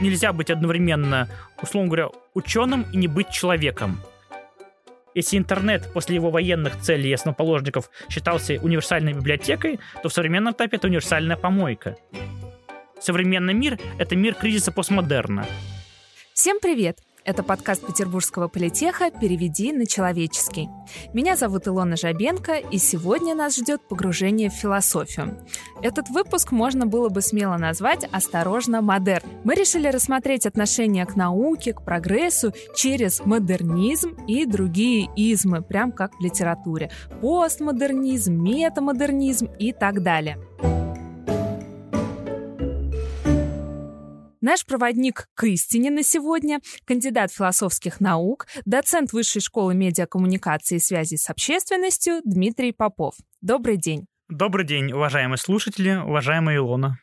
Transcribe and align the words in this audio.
нельзя 0.00 0.32
быть 0.32 0.50
одновременно, 0.50 1.28
условно 1.62 1.88
говоря, 1.88 2.08
ученым 2.34 2.86
и 2.92 2.96
не 2.96 3.08
быть 3.08 3.30
человеком. 3.30 4.00
Если 5.14 5.38
интернет 5.38 5.92
после 5.92 6.14
его 6.14 6.30
военных 6.30 6.80
целей 6.80 7.10
и 7.10 7.14
основоположников 7.14 7.90
считался 8.08 8.60
универсальной 8.62 9.12
библиотекой, 9.12 9.80
то 10.02 10.08
в 10.08 10.12
современном 10.12 10.54
этапе 10.54 10.76
это 10.76 10.86
универсальная 10.86 11.36
помойка. 11.36 11.96
Современный 13.00 13.54
мир— 13.54 13.78
это 13.98 14.14
мир 14.14 14.34
кризиса 14.34 14.72
постмодерна. 14.72 15.46
Всем 16.32 16.60
привет! 16.60 16.98
Это 17.24 17.42
подкаст 17.42 17.86
Петербургского 17.86 18.48
политеха 18.48 19.10
«Переведи 19.10 19.72
на 19.72 19.86
человеческий». 19.86 20.68
Меня 21.12 21.36
зовут 21.36 21.68
Илона 21.68 21.96
Жабенко, 21.96 22.54
и 22.54 22.78
сегодня 22.78 23.34
нас 23.34 23.56
ждет 23.56 23.86
погружение 23.88 24.48
в 24.48 24.54
философию. 24.54 25.38
Этот 25.82 26.08
выпуск 26.08 26.50
можно 26.50 26.86
было 26.86 27.10
бы 27.10 27.20
смело 27.20 27.58
назвать 27.58 28.08
«Осторожно, 28.10 28.80
модерн». 28.80 29.28
Мы 29.44 29.54
решили 29.54 29.88
рассмотреть 29.88 30.46
отношение 30.46 31.04
к 31.04 31.14
науке, 31.14 31.74
к 31.74 31.84
прогрессу 31.84 32.54
через 32.74 33.20
модернизм 33.24 34.16
и 34.26 34.46
другие 34.46 35.08
измы, 35.14 35.60
прям 35.60 35.92
как 35.92 36.14
в 36.14 36.20
литературе. 36.20 36.90
Постмодернизм, 37.20 38.32
метамодернизм 38.32 39.48
и 39.58 39.72
так 39.72 40.02
далее. 40.02 40.38
Наш 44.40 44.64
проводник 44.64 45.26
к 45.34 45.44
истине 45.44 45.90
на 45.90 46.02
сегодня– 46.02 46.60
кандидат 46.86 47.30
философских 47.30 48.00
наук, 48.00 48.46
доцент 48.64 49.12
Высшей 49.12 49.42
школы 49.42 49.74
медиакоммуникации 49.74 50.76
и 50.76 50.80
связи 50.80 51.16
с 51.16 51.28
общественностью 51.28 52.22
Дмитрий 52.24 52.72
Попов. 52.72 53.16
Добрый 53.42 53.76
день. 53.76 54.06
Добрый 54.30 54.64
день, 54.64 54.92
уважаемые 54.92 55.36
слушатели, 55.36 55.94
уважаемая 55.94 56.56
Илона. 56.56 56.98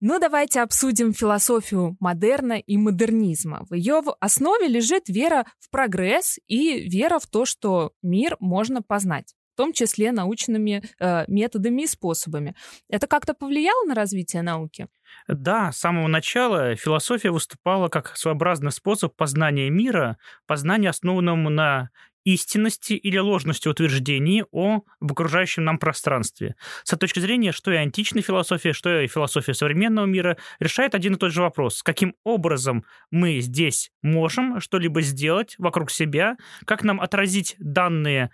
Ну, 0.00 0.20
давайте 0.20 0.60
обсудим 0.60 1.12
философию 1.12 1.96
модерна 1.98 2.60
и 2.60 2.76
модернизма. 2.76 3.66
В 3.68 3.74
ее 3.74 4.00
основе 4.20 4.68
лежит 4.68 5.08
вера 5.08 5.44
в 5.58 5.68
прогресс 5.68 6.38
и 6.46 6.88
вера 6.88 7.18
в 7.18 7.26
то, 7.26 7.44
что 7.44 7.90
мир 8.02 8.36
можно 8.38 8.82
познать 8.82 9.34
том 9.62 9.72
числе 9.72 10.10
научными 10.10 10.82
э, 10.98 11.24
методами 11.28 11.82
и 11.82 11.86
способами. 11.86 12.56
Это 12.88 13.06
как-то 13.06 13.32
повлияло 13.32 13.86
на 13.86 13.94
развитие 13.94 14.42
науки? 14.42 14.88
Да, 15.28 15.70
с 15.70 15.78
самого 15.78 16.08
начала 16.08 16.74
философия 16.74 17.30
выступала 17.30 17.88
как 17.88 18.16
своеобразный 18.16 18.72
способ 18.72 19.14
познания 19.14 19.70
мира, 19.70 20.16
познания, 20.46 20.88
основанному 20.88 21.48
на 21.48 21.90
истинности 22.24 22.94
или 22.94 23.18
ложности 23.18 23.68
утверждений 23.68 24.44
о 24.50 24.82
об 25.00 25.12
окружающем 25.12 25.64
нам 25.64 25.78
пространстве. 25.78 26.54
С 26.84 26.96
точки 26.96 27.18
зрения, 27.18 27.52
что 27.52 27.72
и 27.72 27.76
античная 27.76 28.22
философия, 28.22 28.72
что 28.72 29.00
и 29.00 29.06
философия 29.06 29.54
современного 29.54 30.06
мира 30.06 30.36
решает 30.60 30.94
один 30.94 31.14
и 31.14 31.18
тот 31.18 31.32
же 31.32 31.42
вопрос. 31.42 31.82
Каким 31.82 32.14
образом 32.24 32.84
мы 33.10 33.40
здесь 33.40 33.90
можем 34.02 34.60
что-либо 34.60 35.02
сделать 35.02 35.54
вокруг 35.58 35.90
себя, 35.90 36.36
как 36.64 36.84
нам 36.84 37.00
отразить 37.00 37.56
данные, 37.58 38.30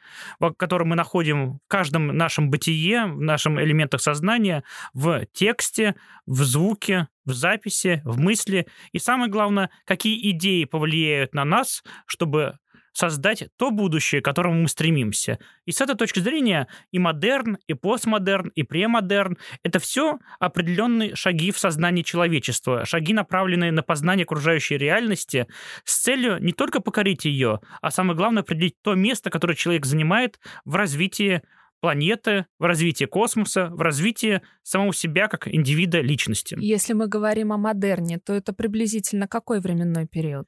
которые 0.56 0.86
мы 0.86 0.96
находим 0.96 1.54
в 1.54 1.60
каждом 1.68 2.08
нашем 2.08 2.50
бытие, 2.50 3.06
в 3.06 3.20
нашем 3.20 3.60
элементах 3.60 4.00
сознания, 4.00 4.64
в 4.94 5.26
тексте, 5.32 5.94
в 6.26 6.42
звуке, 6.42 7.08
в 7.24 7.32
записи, 7.32 8.02
в 8.04 8.18
мысли. 8.18 8.66
И 8.92 8.98
самое 8.98 9.30
главное, 9.30 9.70
какие 9.84 10.30
идеи 10.30 10.64
повлияют 10.64 11.34
на 11.34 11.44
нас, 11.44 11.82
чтобы 12.06 12.58
создать 12.92 13.48
то 13.56 13.70
будущее, 13.70 14.20
к 14.20 14.24
которому 14.24 14.62
мы 14.62 14.68
стремимся. 14.68 15.38
И 15.64 15.72
с 15.72 15.80
этой 15.80 15.96
точки 15.96 16.20
зрения 16.20 16.68
и 16.90 16.98
модерн, 16.98 17.58
и 17.66 17.74
постмодерн, 17.74 18.48
и 18.54 18.62
премодерн— 18.62 19.38
это 19.62 19.78
все 19.78 20.18
определенные 20.38 21.14
шаги 21.14 21.52
в 21.52 21.58
сознании 21.58 22.02
человечества, 22.02 22.84
шаги, 22.84 23.12
направленные 23.12 23.72
на 23.72 23.82
познание 23.82 24.24
окружающей 24.24 24.76
реальности 24.76 25.46
с 25.84 25.98
целью 25.98 26.38
не 26.40 26.52
только 26.52 26.80
покорить 26.80 27.24
ее, 27.24 27.60
а 27.80 27.90
самое 27.90 28.16
главное— 28.16 28.42
определить 28.48 28.76
то 28.82 28.94
место, 28.94 29.30
которое 29.30 29.54
человек 29.54 29.86
занимает 29.86 30.38
в 30.64 30.74
развитии 30.74 31.42
планеты, 31.80 32.46
в 32.58 32.64
развитии 32.64 33.04
космоса, 33.04 33.68
в 33.70 33.80
развитии 33.80 34.42
самого 34.68 34.92
себя 34.92 35.28
как 35.28 35.46
индивида 35.48 36.00
личности. 36.00 36.56
Если 36.58 36.92
мы 36.92 37.06
говорим 37.06 37.52
о 37.52 37.56
модерне, 37.56 38.18
то 38.18 38.32
это 38.32 38.52
приблизительно 38.52 39.28
какой 39.28 39.60
временной 39.60 40.06
период? 40.06 40.46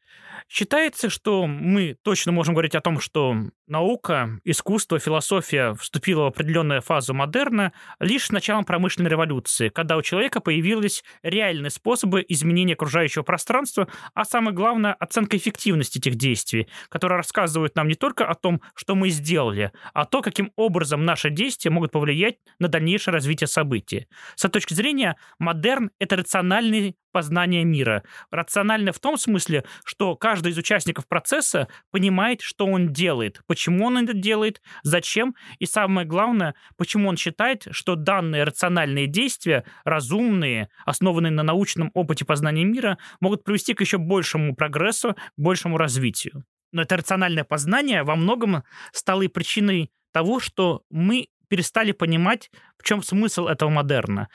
Считается, 0.49 1.09
что 1.09 1.47
мы 1.47 1.97
точно 2.03 2.33
можем 2.33 2.55
говорить 2.55 2.75
о 2.75 2.81
том, 2.81 2.99
что 3.01 3.37
наука, 3.69 4.41
искусство, 4.45 4.99
философия 4.99 5.75
вступила 5.75 6.25
в 6.25 6.27
определенную 6.27 6.81
фазу 6.81 7.15
модерна 7.15 7.73
лишь 8.01 8.27
с 8.27 8.31
началом 8.33 8.65
промышленной 8.65 9.11
революции, 9.11 9.69
когда 9.69 9.97
у 9.97 10.03
человека 10.03 10.41
появились 10.41 11.05
реальные 11.23 11.71
способы 11.71 12.25
изменения 12.29 12.75
окружающего 12.75 13.23
пространства, 13.23 13.87
а 14.15 14.25
самое 14.25 14.55
главное, 14.55 14.95
оценка 14.95 15.37
эффективности 15.37 15.99
этих 15.99 16.17
действий, 16.17 16.69
которые 16.89 17.19
рассказывают 17.19 17.77
нам 17.77 17.87
не 17.87 17.95
только 17.95 18.27
о 18.27 18.35
том, 18.35 18.61
что 18.75 18.97
мы 18.97 19.11
сделали, 19.11 19.71
а 19.95 20.05
то, 20.05 20.23
каким 20.23 20.53
образом 20.57 21.05
наш 21.05 21.21
наши 21.21 21.31
действия 21.31 21.71
могут 21.71 21.93
повлиять 21.93 22.37
на 22.59 22.69
дальнейшее 22.69 23.13
развитие 23.13 23.47
событий. 23.47 24.07
С 24.37 24.49
точки 24.49 24.75
зрения, 24.75 25.17
модерн— 25.39 25.91
это 25.99 26.17
рациональное 26.17 26.95
познание 27.13 27.65
мира. 27.65 28.03
Рационально 28.31 28.93
в 28.93 28.99
том 28.99 29.17
смысле, 29.17 29.65
что 29.85 30.17
каждый 30.17 30.53
из 30.53 30.59
участников 30.59 31.09
процесса 31.09 31.69
понимает, 31.91 32.41
что 32.41 32.67
он 32.67 32.93
делает, 32.93 33.41
почему 33.47 33.87
он 33.87 33.99
это 33.99 34.15
делает, 34.15 34.63
зачем, 34.83 35.35
и 35.59 35.67
самое 35.67 36.07
главное, 36.07 36.55
почему 36.77 37.09
он 37.09 37.17
считает, 37.17 37.67
что 37.71 37.97
данные 37.97 38.45
рациональные 38.45 39.07
действия, 39.07 39.65
разумные, 39.85 40.69
основанные 40.85 41.33
на 41.33 41.43
научном 41.43 41.91
опыте 41.95 42.25
познания 42.25 42.65
мира, 42.65 42.99
могут 43.21 43.45
привести 43.45 43.75
к 43.75 43.81
еще 43.81 43.99
большему 43.99 44.55
прогрессу, 44.55 45.17
большему 45.37 45.77
развитию. 45.77 46.45
Но 46.73 46.83
это 46.83 46.97
рациональное 46.97 47.45
познание 47.45 48.05
во 48.05 48.15
многом 48.17 48.63
стало 48.93 49.23
и 49.23 49.29
причиной 49.29 49.91
того, 50.13 50.41
что 50.41 50.85
мы 50.91 51.29
перестали 51.51 51.91
понимать, 51.93 52.51
в 52.79 52.85
чем 52.85 53.03
смысл 53.03 53.49
этого 53.49 53.69
модерна. 53.69 54.29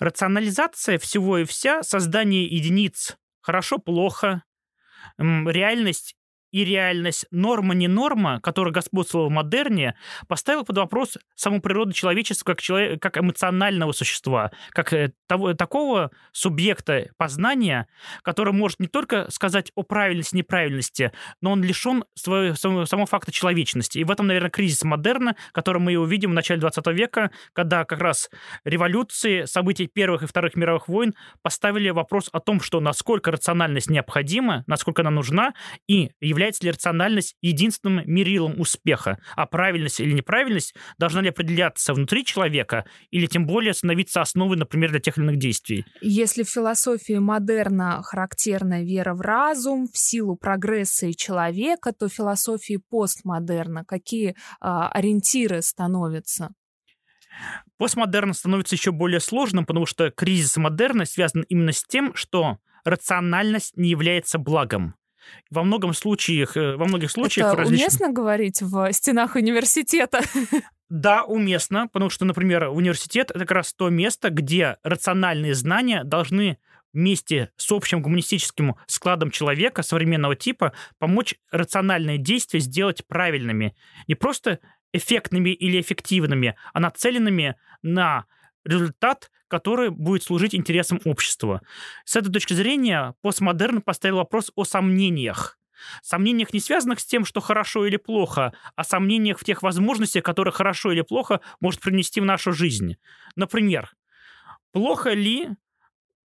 Рационализация 0.00 0.98
всего 0.98 1.38
и 1.38 1.44
вся, 1.44 1.82
создание 1.82 2.46
единиц 2.46 3.18
хорошо-плохо, 3.42 4.42
реальность 5.18 6.16
и 6.52 6.64
реальность 6.64 7.26
норма 7.30 7.74
не 7.74 7.88
норма, 7.88 8.40
которая 8.40 8.72
господствовала 8.72 9.28
в 9.28 9.32
модерне, 9.32 9.96
поставила 10.28 10.62
под 10.62 10.76
вопрос 10.76 11.18
саму 11.34 11.60
природу 11.60 11.92
человечества 11.92 12.44
как, 12.44 12.60
человек, 12.60 13.02
как 13.02 13.18
эмоционального 13.18 13.92
существа, 13.92 14.52
как 14.70 14.92
э, 14.92 15.12
того, 15.26 15.54
такого 15.54 16.10
субъекта 16.32 17.10
познания, 17.16 17.88
который 18.22 18.52
может 18.52 18.80
не 18.80 18.86
только 18.86 19.30
сказать 19.30 19.72
о 19.74 19.82
правильности, 19.82 20.36
неправильности, 20.36 21.12
но 21.40 21.52
он 21.52 21.62
лишен 21.62 22.04
своего, 22.14 22.54
самого, 22.54 22.84
самого 22.84 23.06
факта 23.06 23.32
человечности. 23.32 23.98
И 23.98 24.04
в 24.04 24.10
этом, 24.10 24.26
наверное, 24.26 24.50
кризис 24.50 24.84
модерна, 24.84 25.36
который 25.52 25.80
мы 25.80 25.96
увидим 25.96 26.30
в 26.30 26.34
начале 26.34 26.60
20 26.60 26.86
века, 26.88 27.30
когда 27.54 27.84
как 27.84 28.00
раз 28.00 28.30
революции, 28.64 29.46
события 29.46 29.86
Первых 29.86 30.22
и 30.22 30.26
Вторых 30.26 30.54
мировых 30.54 30.88
войн 30.88 31.14
поставили 31.40 31.88
вопрос 31.90 32.28
о 32.32 32.40
том, 32.40 32.60
что 32.60 32.80
насколько 32.80 33.30
рациональность 33.30 33.88
необходима, 33.88 34.64
насколько 34.66 35.00
она 35.00 35.10
нужна, 35.10 35.54
и 35.88 36.10
является 36.20 36.41
является 36.42 36.64
ли 36.64 36.70
рациональность 36.72 37.36
единственным 37.40 38.02
мерилом 38.06 38.60
успеха, 38.60 39.18
а 39.36 39.46
правильность 39.46 40.00
или 40.00 40.12
неправильность 40.12 40.74
должна 40.98 41.20
ли 41.20 41.28
определяться 41.28 41.94
внутри 41.94 42.24
человека 42.24 42.84
или 43.10 43.26
тем 43.26 43.46
более 43.46 43.74
становиться 43.74 44.20
основой, 44.20 44.56
например, 44.56 44.90
для 44.90 45.00
тех 45.00 45.16
или 45.16 45.24
иных 45.24 45.38
действий. 45.38 45.84
Если 46.00 46.42
в 46.42 46.48
философии 46.48 47.18
модерна 47.18 48.02
характерна 48.02 48.82
вера 48.82 49.14
в 49.14 49.20
разум, 49.20 49.86
в 49.86 49.96
силу 49.96 50.36
прогресса 50.36 51.06
и 51.06 51.16
человека, 51.16 51.92
то 51.92 52.08
в 52.08 52.12
философии 52.12 52.80
постмодерна 52.90 53.84
какие 53.84 54.30
э, 54.30 54.34
ориентиры 54.60 55.62
становятся? 55.62 56.50
Постмодерн 57.78 58.34
становится 58.34 58.74
еще 58.74 58.90
более 58.90 59.20
сложным, 59.20 59.64
потому 59.64 59.86
что 59.86 60.10
кризис 60.10 60.56
модерна 60.56 61.04
связан 61.04 61.44
именно 61.48 61.72
с 61.72 61.84
тем, 61.84 62.14
что 62.14 62.58
рациональность 62.84 63.76
не 63.76 63.90
является 63.90 64.38
благом. 64.38 64.94
Во 65.50 65.62
многом 65.64 65.94
случаях, 65.94 66.56
э, 66.56 66.76
во 66.76 66.86
многих 66.86 67.10
случаях... 67.10 67.48
Это 67.48 67.56
различных... 67.56 67.88
уместно 67.88 68.12
говорить 68.12 68.62
в 68.62 68.92
стенах 68.92 69.36
университета? 69.36 70.20
Да, 70.88 71.24
уместно, 71.24 71.88
потому 71.88 72.10
что, 72.10 72.26
например, 72.26 72.68
университет— 72.68 73.30
это 73.34 73.40
как 73.40 73.52
раз 73.52 73.72
то 73.72 73.88
место, 73.88 74.28
где 74.28 74.76
рациональные 74.82 75.54
знания 75.54 76.04
должны 76.04 76.58
вместе 76.92 77.50
с 77.56 77.72
общим 77.72 78.02
гуманистическим 78.02 78.76
складом 78.86 79.30
человека 79.30 79.82
современного 79.82 80.36
типа 80.36 80.72
помочь 80.98 81.34
рациональные 81.50 82.18
действия 82.18 82.60
сделать 82.60 83.06
правильными. 83.06 83.74
Не 84.06 84.14
просто 84.14 84.58
эффектными 84.92 85.50
или 85.50 85.80
эффективными, 85.80 86.56
а 86.74 86.80
нацеленными 86.80 87.56
на 87.82 88.26
результат, 88.64 89.30
который 89.48 89.90
будет 89.90 90.22
служить 90.22 90.54
интересам 90.54 91.00
общества. 91.04 91.62
С 92.04 92.16
этой 92.16 92.32
точки 92.32 92.54
зрения 92.54 93.14
постмодерн 93.22 93.82
поставил 93.82 94.16
вопрос 94.16 94.50
о 94.54 94.64
сомнениях. 94.64 95.58
Сомнениях 96.02 96.52
не 96.52 96.60
связанных 96.60 97.00
с 97.00 97.04
тем, 97.04 97.24
что 97.24 97.40
хорошо 97.40 97.86
или 97.86 97.96
плохо, 97.96 98.52
а 98.76 98.84
сомнениях 98.84 99.38
в 99.38 99.44
тех 99.44 99.62
возможностях, 99.62 100.22
которые 100.22 100.52
хорошо 100.52 100.92
или 100.92 101.02
плохо 101.02 101.40
может 101.60 101.80
принести 101.80 102.20
в 102.20 102.24
нашу 102.24 102.52
жизнь. 102.52 102.96
Например, 103.34 103.90
плохо 104.72 105.10
ли 105.10 105.48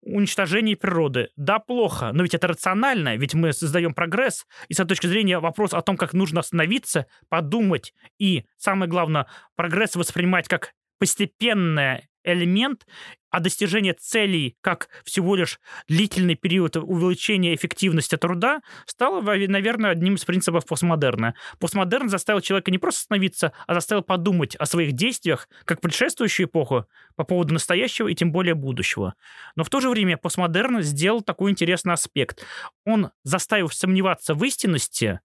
уничтожении 0.07 0.75
природы. 0.75 1.31
Да, 1.37 1.59
плохо, 1.59 2.13
но 2.13 2.23
ведь 2.23 2.35
это 2.35 2.47
рационально, 2.47 3.17
ведь 3.17 3.35
мы 3.35 3.53
создаем 3.53 3.93
прогресс, 3.93 4.47
и 4.69 4.75
с 4.75 4.85
точки 4.85 5.07
зрения 5.07 5.41
вопрос 5.41 5.75
о 5.75 5.83
том, 5.83 5.97
как 5.97 6.13
нужно 6.13 6.41
остановиться, 6.41 7.07
подумать 7.29 7.93
и, 8.19 8.45
самое 8.57 8.89
главное, 8.89 9.27
прогресс 9.57 9.97
воспринимать 9.97 10.49
как 10.49 10.75
постепенное 10.99 12.09
элемент, 12.27 12.87
а 13.31 13.41
достижение 13.41 13.95
целей 13.95 14.57
как 14.61 14.89
всего 15.05 15.37
лишь 15.37 15.61
длительный 15.89 16.35
период 16.35 16.77
увеличения 16.77 17.55
эффективности 17.55 18.17
труда 18.17 18.61
стало, 18.87 19.21
наверное, 19.21 19.91
одним 19.91 20.15
из 20.17 20.25
принципов 20.25 20.67
постмодерна. 20.67 21.35
Постмодерн 21.59 22.09
заставил 22.09 22.41
человека 22.41 22.71
не 22.71 22.79
просто 22.79 23.01
остановиться, 23.01 23.53
а 23.67 23.75
заставил 23.75 24.03
подумать 24.03 24.57
о 24.57 24.67
своих 24.67 24.93
действиях, 24.93 25.49
как 25.65 25.81
предшествующую 25.81 26.47
эпоху, 26.47 26.87
по 27.15 27.25
поводу 27.25 27.55
настоящего 27.55 28.09
и 28.09 28.15
тем 28.15 28.33
более 28.33 28.55
будущего. 28.55 29.15
Но 29.55 29.65
в 29.65 29.71
то 29.71 29.81
же 29.81 29.89
время 29.89 30.17
постмодерн 30.17 30.83
сделал 30.83 31.23
такой 31.23 31.51
интересный 31.51 31.95
аспект. 31.95 32.45
Он, 32.85 33.11
заставив 33.23 33.73
сомневаться 33.73 34.35
в 34.35 34.45
истинности, 34.45 35.21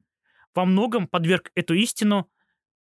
во 0.53 0.65
многом 0.65 1.07
подверг 1.07 1.51
эту 1.55 1.73
истину 1.75 2.29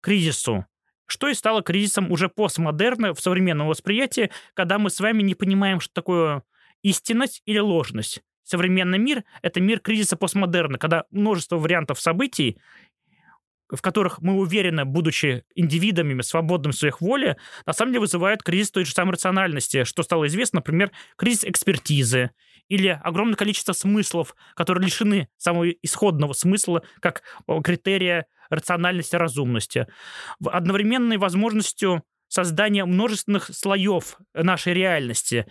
кризису, 0.01 0.67
что 1.09 1.29
и 1.29 1.35
стало 1.35 1.63
кризисом 1.63 2.13
уже 2.13 2.29
постмодерна 2.29 3.15
в 3.15 3.21
современном 3.21 3.67
восприятии, 3.67 4.31
когда 4.55 4.79
мы 4.79 4.91
с 4.91 5.01
вами 5.01 5.23
не 5.23 5.35
понимаем, 5.35 5.81
что 5.81 5.93
такое 5.93 6.43
истинность 6.83 7.43
или 7.47 7.59
ложность. 7.59 8.23
Современный 8.45 8.99
мир— 8.99 9.25
это 9.43 9.61
мир 9.61 9.81
кризиса 9.81 10.17
постмодерна, 10.17 10.79
когда 10.79 11.05
множество 11.11 11.57
вариантов 11.57 12.01
событий, 12.01 12.59
в 13.71 13.83
которых 13.83 14.21
мы 14.21 14.35
уверены, 14.35 14.85
будучи 14.85 15.45
индивидами, 15.55 16.21
свободными 16.23 16.73
в 16.73 16.77
своих 16.77 17.01
воле, 17.01 17.37
на 17.67 17.73
самом 17.73 17.93
деле 17.93 18.01
вызывают 18.01 18.43
кризис 18.43 18.71
той 18.71 18.85
же 18.85 18.93
самой 18.93 19.13
рациональности, 19.13 19.85
что 19.85 20.03
стало 20.03 20.27
известно, 20.27 20.59
например, 20.59 20.91
кризис 21.17 21.45
экспертизы 21.45 22.31
или 22.69 22.89
огромное 23.03 23.37
количество 23.37 23.73
смыслов, 23.73 24.35
которые 24.55 24.85
лишены 24.87 25.29
самого 25.37 25.71
исходного 25.71 26.33
смысла 26.33 26.83
как 27.01 27.23
критерия 27.65 28.27
рациональности, 28.51 29.17
разумности, 29.17 29.87
одновременной 30.45 31.19
возможностью 31.19 32.03
создания 32.29 32.85
множественных 32.85 33.51
слоев 33.55 34.19
нашей 34.35 34.75
реальности. 34.75 35.47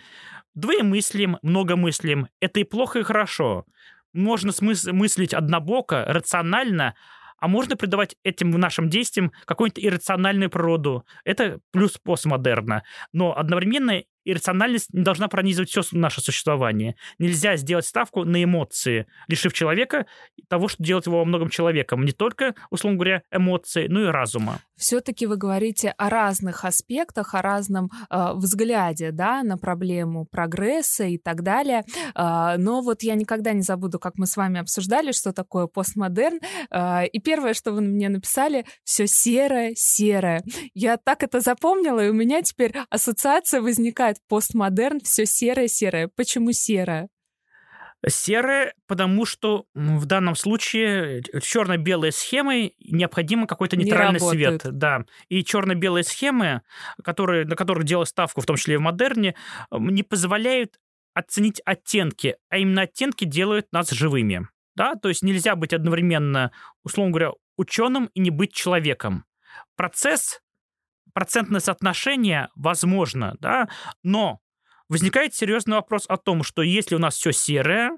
Двоемыслием, 0.53 1.37
многомыслием– 1.41 2.27
это 2.39 2.59
и 2.59 2.63
плохо, 2.63 2.99
и 2.99 3.03
хорошо. 3.03 3.65
Можно 4.13 4.49
смыс- 4.49 4.91
мыслить 4.91 5.33
однобоко, 5.33 6.05
рационально, 6.07 6.95
а 7.39 7.47
можно 7.47 7.75
придавать 7.75 8.15
этим 8.23 8.51
нашим 8.51 8.89
действиям 8.89 9.31
какую-нибудь 9.45 9.83
иррациональную 9.83 10.49
природу. 10.49 11.05
Это 11.23 11.59
плюс 11.71 11.97
постмодерна. 11.97 12.83
Но 13.13 13.37
одновременно 13.37 14.03
иррациональность 14.31 14.93
не 14.93 15.03
должна 15.03 15.27
пронизывать 15.27 15.69
все 15.69 15.81
наше 15.91 16.21
существование. 16.21 16.95
Нельзя 17.19 17.55
сделать 17.57 17.85
ставку 17.85 18.23
на 18.23 18.43
эмоции, 18.43 19.07
лишив 19.27 19.53
человека 19.53 20.05
того, 20.47 20.67
что 20.67 20.83
делает 20.83 21.07
его 21.07 21.19
во 21.19 21.25
многом 21.25 21.49
человеком. 21.49 22.03
Не 22.03 22.11
только, 22.11 22.55
условно 22.69 22.97
говоря, 22.97 23.21
эмоции, 23.31 23.87
но 23.87 24.01
и 24.01 24.05
разума. 24.05 24.59
Все-таки 24.77 25.25
вы 25.25 25.37
говорите 25.37 25.93
о 25.97 26.09
разных 26.09 26.63
аспектах, 26.63 27.33
о 27.33 27.41
разном 27.41 27.89
э, 28.09 28.33
взгляде 28.35 29.11
да, 29.11 29.41
на 29.43 29.57
проблему 29.57 30.25
прогресса 30.25 31.05
и 31.05 31.17
так 31.17 31.41
далее. 31.41 31.83
Э, 32.15 32.57
но 32.57 32.81
вот 32.81 33.01
я 33.01 33.15
никогда 33.15 33.53
не 33.53 33.63
забуду, 33.63 33.97
как 33.97 34.17
мы 34.17 34.27
с 34.27 34.37
вами 34.37 34.59
обсуждали, 34.59 35.11
что 35.11 35.33
такое 35.33 35.65
постмодерн. 35.65 36.39
Э, 36.69 37.07
и 37.07 37.19
первое, 37.19 37.55
что 37.55 37.71
вы 37.71 37.81
мне 37.81 38.09
написали, 38.09 38.65
все 38.83 39.07
серое, 39.07 39.73
серое. 39.75 40.43
Я 40.75 40.97
так 40.97 41.23
это 41.23 41.39
запомнила, 41.39 42.05
и 42.05 42.09
у 42.09 42.13
меня 42.13 42.43
теперь 42.43 42.73
ассоциация 42.89 43.61
возникает 43.61 44.16
называют 44.17 44.21
постмодерн 44.27 44.99
все 45.01 45.25
серое-серое. 45.25 46.09
Почему 46.15 46.51
серое? 46.51 47.09
Серое, 48.07 48.73
потому 48.85 49.25
что 49.25 49.65
в 49.73 50.05
данном 50.05 50.35
случае 50.35 51.23
э, 51.33 51.39
черно-белые 51.41 52.11
схемы 52.11 52.73
необходимо 52.79 53.47
какой-то 53.47 53.75
нейтральный 53.75 54.19
свет. 54.19 54.61
Да. 54.63 55.05
И 55.29 55.43
черно-белые 55.43 56.03
схемы, 56.03 56.61
которые, 57.03 57.45
на 57.45 57.55
которых 57.55 57.85
делают 57.85 58.09
ставку, 58.09 58.41
в 58.41 58.45
том 58.45 58.55
числе 58.55 58.75
и 58.75 58.77
в 58.77 58.81
модерне, 58.81 59.33
не 59.71 60.03
позволяют 60.03 60.79
оценить 61.15 61.59
оттенки, 61.65 62.37
а 62.49 62.59
именно 62.59 62.83
оттенки 62.83 63.25
делают 63.25 63.71
нас 63.71 63.89
живыми. 63.89 64.47
Да? 64.75 64.93
То 64.93 65.09
есть 65.09 65.23
нельзя 65.23 65.55
быть 65.55 65.73
одновременно, 65.73 66.51
условно 66.83 67.11
говоря, 67.11 67.31
ученым 67.57 68.11
и 68.13 68.19
не 68.19 68.29
быть 68.29 68.53
человеком. 68.53 69.25
Процесс 69.75 70.39
процентное 71.17 71.61
соотношение 71.61 72.49
возможно, 72.55 73.37
да, 73.39 73.69
но 74.03 74.39
возникает 74.87 75.33
серьезный 75.33 75.77
вопрос 75.77 76.05
о 76.07 76.15
том, 76.15 76.43
что 76.43 76.61
если 76.61 76.93
у 76.93 76.99
нас 76.99 77.15
все 77.15 77.31
серое, 77.31 77.97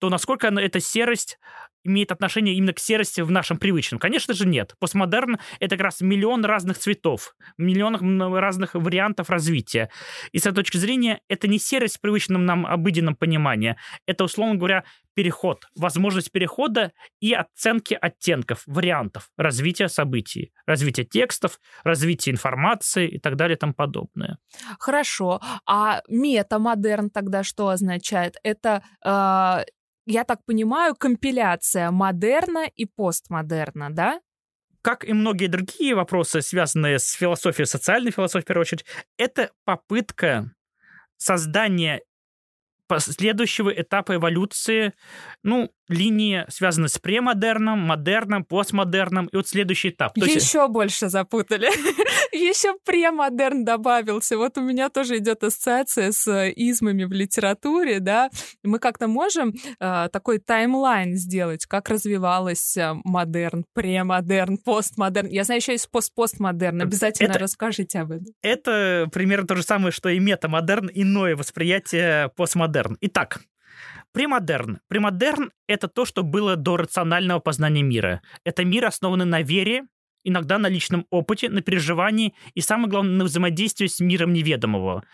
то 0.00 0.10
насколько 0.10 0.48
эта 0.48 0.80
серость 0.80 1.38
имеет 1.86 2.12
отношение 2.12 2.54
именно 2.54 2.72
к 2.72 2.78
серости 2.78 3.20
в 3.20 3.30
нашем 3.30 3.58
привычном? 3.58 3.98
Конечно 3.98 4.34
же, 4.34 4.46
нет. 4.46 4.74
Постмодерн— 4.78 5.38
это 5.60 5.76
как 5.76 5.84
раз 5.84 6.00
миллион 6.00 6.44
разных 6.44 6.78
цветов, 6.78 7.34
миллион 7.58 8.22
разных 8.34 8.74
вариантов 8.74 9.30
развития. 9.30 9.90
И 10.32 10.38
с 10.38 10.46
этой 10.46 10.56
точки 10.56 10.76
зрения 10.76 11.20
это 11.28 11.48
не 11.48 11.58
серость 11.58 11.96
в 11.96 12.00
привычном 12.00 12.44
нам 12.44 12.66
обыденном 12.66 13.16
понимании. 13.16 13.76
Это, 14.06 14.24
условно 14.24 14.56
говоря, 14.56 14.84
переход, 15.16 15.64
возможность 15.74 16.30
перехода 16.30 16.92
и 17.20 17.32
оценки 17.32 17.96
оттенков, 17.98 18.62
вариантов 18.66 19.30
развития 19.38 19.88
событий, 19.88 20.52
развития 20.66 21.04
текстов, 21.04 21.58
развития 21.84 22.32
информации 22.32 23.08
и 23.08 23.18
так 23.18 23.36
далее 23.36 23.56
и 23.56 23.58
тому 23.58 23.72
подобное. 23.72 24.38
Хорошо. 24.78 25.40
А 25.66 26.02
метамодерн 26.08 27.08
тогда 27.08 27.42
что 27.42 27.68
означает? 27.68 28.36
Это 28.42 28.82
э, 29.04 29.64
я 30.06 30.24
так 30.24 30.44
понимаю, 30.44 30.94
компиляция 30.94 31.90
модерна 31.90 32.66
и 32.66 32.86
постмодерна, 32.86 33.90
да? 33.90 34.20
Как 34.82 35.04
и 35.04 35.12
многие 35.12 35.48
другие 35.48 35.94
вопросы, 35.96 36.40
связанные 36.42 36.98
с 37.00 37.12
философией, 37.12 37.66
социальной 37.66 38.12
философией, 38.12 38.44
в 38.44 38.46
первую 38.46 38.62
очередь, 38.62 38.86
это 39.18 39.50
попытка 39.64 40.52
создания 41.16 42.02
следующего 42.98 43.70
этапа 43.70 44.14
эволюции, 44.14 44.94
ну, 45.42 45.72
линии 45.88 46.44
связаны 46.48 46.88
с 46.88 46.98
премодерном, 46.98 47.78
модерном, 47.78 48.44
постмодерном, 48.44 49.26
и 49.26 49.36
вот 49.36 49.48
следующий 49.48 49.90
этап. 49.90 50.14
То 50.14 50.24
Еще 50.24 50.34
есть... 50.34 50.68
больше 50.68 51.08
запутали. 51.08 51.68
Еще 52.32 52.74
премодерн 52.84 53.64
добавился. 53.64 54.36
Вот 54.36 54.58
у 54.58 54.60
меня 54.60 54.88
тоже 54.88 55.18
идет 55.18 55.42
ассоциация 55.42 56.12
с 56.12 56.50
измами 56.50 57.04
в 57.04 57.12
литературе, 57.12 58.00
да. 58.00 58.30
Мы 58.62 58.78
как-то 58.78 59.08
можем 59.08 59.54
э, 59.80 60.08
такой 60.12 60.38
таймлайн 60.38 61.14
сделать, 61.16 61.66
как 61.66 61.88
развивалась 61.88 62.76
э, 62.76 62.94
модерн, 63.04 63.64
премодерн, 63.74 64.58
постмодерн. 64.58 65.28
Я 65.28 65.44
знаю, 65.44 65.60
еще 65.60 65.72
есть 65.72 65.90
пост-постмодерн. 65.90 66.82
Обязательно 66.82 67.30
это, 67.30 67.38
расскажите 67.38 68.00
об 68.00 68.12
этом. 68.12 68.26
Это 68.42 69.08
примерно 69.12 69.46
то 69.46 69.56
же 69.56 69.62
самое, 69.62 69.92
что 69.92 70.08
и 70.08 70.18
метамодерн, 70.18 70.90
иное 70.92 71.36
восприятие 71.36 72.30
постмодерн. 72.36 72.98
Итак, 73.00 73.40
Премодерн. 74.16 74.78
Премодерн— 74.88 75.52
это 75.68 75.88
то, 75.88 76.06
что 76.06 76.22
было 76.22 76.56
до 76.56 76.78
рационального 76.78 77.38
познания 77.38 77.82
мира. 77.82 78.22
Это 78.44 78.64
мир, 78.64 78.86
основанный 78.86 79.26
на 79.26 79.42
вере, 79.42 79.82
иногда 80.26 80.58
на 80.58 80.66
личном 80.68 81.06
опыте, 81.10 81.48
на 81.48 81.62
переживании 81.62 82.34
и, 82.54 82.60
самое 82.60 82.88
главное, 82.88 83.14
на 83.14 83.24
взаимодействии 83.24 83.86
с 83.86 84.00
миром 84.00 84.32
неведомого. 84.32 85.04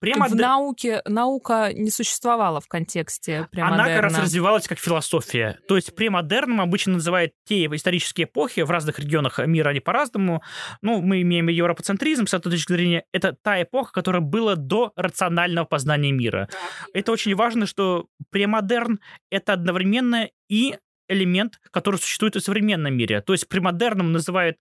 Прямо 0.00 0.26
в 0.26 0.32
д... 0.32 0.42
науке 0.42 1.02
наука 1.06 1.70
не 1.72 1.90
существовала 1.90 2.60
в 2.60 2.66
контексте 2.66 3.48
премодерна. 3.52 3.84
Она 3.84 3.94
как 3.94 4.02
раз 4.02 4.18
развивалась 4.18 4.66
как 4.66 4.78
философия. 4.78 5.58
То 5.68 5.76
есть 5.76 5.94
премодерном 5.94 6.60
обычно 6.60 6.94
называют 6.94 7.32
те 7.44 7.66
исторические 7.66 8.26
эпохи, 8.26 8.60
в 8.60 8.70
разных 8.70 8.98
регионах 8.98 9.38
мира 9.46 9.70
они 9.70 9.80
по-разному. 9.80 10.42
Ну, 10.82 11.00
мы 11.00 11.22
имеем 11.22 11.48
европоцентризм, 11.48 12.26
с 12.26 12.34
этой 12.34 12.50
точки 12.50 12.72
зрения, 12.72 13.04
это 13.12 13.36
та 13.40 13.62
эпоха, 13.62 13.92
которая 13.92 14.22
была 14.22 14.56
до 14.56 14.92
рационального 14.96 15.64
познания 15.64 16.12
мира. 16.12 16.48
Это 16.92 17.12
очень 17.12 17.34
важно, 17.34 17.66
что 17.66 18.06
премодерн— 18.30 19.00
это 19.30 19.52
одновременно 19.52 20.28
и 20.48 20.76
элемент, 21.08 21.60
который 21.70 21.96
существует 21.96 22.36
и 22.36 22.40
в 22.40 22.42
современном 22.42 22.94
мире. 22.94 23.20
То 23.20 23.32
есть 23.32 23.48
премодерном 23.48 24.12
называют 24.12 24.58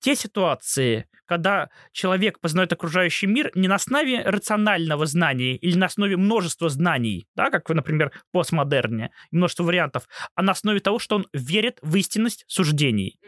те 0.00 0.14
ситуации, 0.14 1.06
когда 1.26 1.70
человек 1.92 2.40
познает 2.40 2.72
окружающий 2.72 3.26
мир 3.26 3.50
не 3.54 3.68
на 3.68 3.76
основе 3.76 4.22
рационального 4.22 5.06
знания 5.06 5.56
или 5.56 5.76
на 5.76 5.86
основе 5.86 6.16
множества 6.16 6.68
знаний, 6.68 7.26
да, 7.34 7.50
как, 7.50 7.68
например, 7.70 8.12
постмодерне, 8.32 9.10
множество 9.30 9.64
вариантов, 9.64 10.08
а 10.34 10.42
на 10.42 10.52
основе 10.52 10.80
того, 10.80 10.98
что 10.98 11.16
он 11.16 11.26
верит 11.32 11.78
в 11.82 11.96
истинность 11.96 12.44
суждений. 12.46 13.18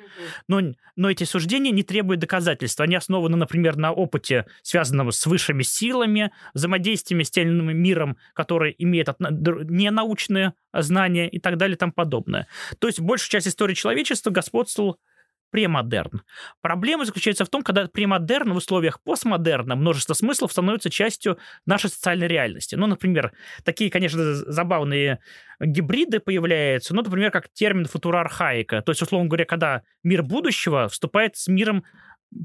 Но, 0.48 0.60
но 0.94 1.10
эти 1.10 1.24
суждения 1.24 1.70
не 1.70 1.82
требуют 1.82 2.20
доказательств. 2.20 2.80
Они 2.80 2.94
основаны, 2.94 3.36
например, 3.36 3.76
на 3.76 3.92
опыте, 3.92 4.46
связанном 4.62 5.10
с 5.10 5.24
высшими 5.26 5.62
силами, 5.62 6.32
взаимодействиями 6.54 7.22
с 7.22 7.30
тем 7.30 7.46
миром, 7.76 8.16
который 8.34 8.74
имеет 8.78 9.08
ненаучные 9.18 10.54
знания 10.82 11.28
и 11.28 11.38
так 11.38 11.56
далее 11.56 11.76
и 11.76 11.78
тому 11.78 11.92
подобное. 11.92 12.46
То 12.78 12.86
есть 12.86 13.00
большая 13.00 13.30
часть 13.30 13.48
истории 13.48 13.74
человечества 13.74 14.30
господствовал 14.30 14.98
премодерн. 15.50 16.22
Проблема 16.60 17.04
заключается 17.04 17.44
в 17.44 17.48
том, 17.48 17.62
когда 17.62 17.86
премодерн 17.86 18.52
в 18.52 18.56
условиях 18.56 19.00
постмодерна 19.02 19.76
множество 19.76 20.14
смыслов 20.14 20.52
становится 20.52 20.90
частью 20.90 21.38
нашей 21.64 21.90
социальной 21.90 22.26
реальности. 22.26 22.74
Ну, 22.74 22.86
например, 22.86 23.32
такие, 23.64 23.90
конечно, 23.90 24.34
забавные 24.34 25.20
гибриды 25.60 26.20
появляются, 26.20 26.94
ну, 26.94 27.02
например, 27.02 27.30
как 27.30 27.48
термин 27.48 27.86
футурархаика. 27.86 28.82
То 28.82 28.92
есть, 28.92 29.02
условно 29.02 29.28
говоря, 29.28 29.44
когда 29.44 29.82
мир 30.02 30.22
будущего 30.22 30.88
вступает 30.88 31.36
с 31.36 31.48
миром 31.48 31.84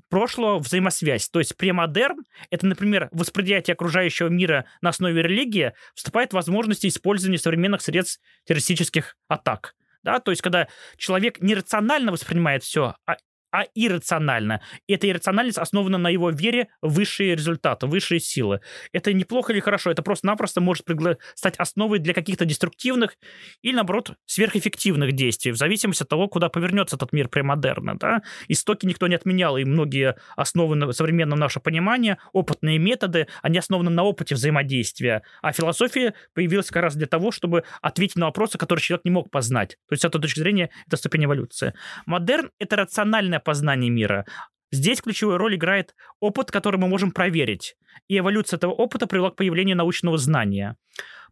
прошлого 0.10 0.60
взаимосвязь. 0.60 1.30
То 1.30 1.40
есть 1.40 1.58
премодерн— 1.58 2.24
это, 2.50 2.66
например, 2.66 3.10
восприятие 3.12 3.74
окружающего 3.74 4.28
мира 4.28 4.66
на 4.82 4.90
основе 4.90 5.22
религии, 5.22 5.74
вступает 5.96 6.32
в 6.32 6.36
возможности 6.36 6.88
использования 6.88 7.38
современных 7.38 7.82
средств 7.82 8.22
террористических 8.46 9.18
атак 9.28 9.76
да, 10.04 10.20
то 10.20 10.32
есть 10.32 10.42
когда 10.42 10.68
человек 10.98 11.42
нерационально 11.42 12.12
воспринимает 12.12 12.64
все, 12.64 12.96
а 13.06 13.18
а 13.52 13.66
иррационально. 13.76 14.62
И 14.88 14.94
эта 14.94 15.10
иррациональность 15.10 15.58
основана 15.58 15.98
на 15.98 16.10
его 16.10 16.30
вере 16.30 16.70
в 16.82 16.94
высшие 16.94 17.36
результаты, 17.36 17.88
высшие 17.88 18.20
силы. 18.20 18.62
Это 18.94 19.14
неплохо 19.14 19.54
или 19.54 19.60
хорошо, 19.60 19.92
это 19.92 20.02
просто-напросто 20.02 20.62
может 20.62 20.88
пригла- 20.88 21.18
стать 21.36 21.56
основой 21.58 22.00
для 22.00 22.14
каких-то 22.14 22.46
деструктивных 22.46 23.16
или, 23.62 23.76
наоборот, 23.76 24.14
сверхэффективных 24.26 25.14
действий, 25.14 25.52
в 25.52 25.58
зависимости 25.58 26.04
от 26.04 26.10
того, 26.10 26.28
куда 26.28 26.50
повернется 26.50 26.96
этот 26.96 27.12
мир 27.12 27.28
премодерна. 27.28 27.96
Да? 27.98 28.22
Истоки 28.48 28.86
никто 28.86 29.08
не 29.08 29.16
отменял, 29.16 29.58
и 29.58 29.66
многие 29.66 30.16
основы 30.36 30.76
на 30.76 30.92
современном 30.92 31.40
наше 31.40 31.60
понимание, 31.60 32.18
опытные 32.34 32.78
методы, 32.78 33.28
они 33.42 33.58
основаны 33.58 33.90
на 33.90 34.04
опыте 34.04 34.36
взаимодействия. 34.36 35.24
А 35.42 35.52
философия 35.52 36.14
появилась 36.34 36.68
как 36.68 36.84
раз 36.84 36.96
для 36.96 37.08
того, 37.08 37.32
чтобы 37.32 37.64
ответить 37.82 38.16
на 38.16 38.28
вопросы, 38.28 38.58
которые 38.58 38.82
человек 38.82 39.06
не 39.06 39.12
мог 39.12 39.30
познать. 39.30 39.78
То 39.90 39.94
есть, 39.94 40.04
с 40.04 40.06
этой 40.06 40.22
точки 40.22 40.40
зрения, 40.40 40.70
это 40.88 40.98
ступень 40.98 41.26
эволюции. 41.26 41.74
Модерн— 42.06 42.52
это 42.60 42.76
рациональная 42.76 43.41
познание 43.44 43.90
мира. 43.90 44.26
Здесь 44.72 45.02
ключевую 45.02 45.38
роль 45.38 45.56
играет 45.56 45.96
опыт, 46.20 46.50
который 46.50 46.78
мы 46.78 46.88
можем 46.88 47.12
проверить. 47.12 47.76
И 48.08 48.18
эволюция 48.18 48.58
этого 48.58 48.72
опыта 48.72 49.06
привела 49.06 49.32
к 49.32 49.36
появлению 49.36 49.76
научного 49.76 50.18
знания. 50.18 50.78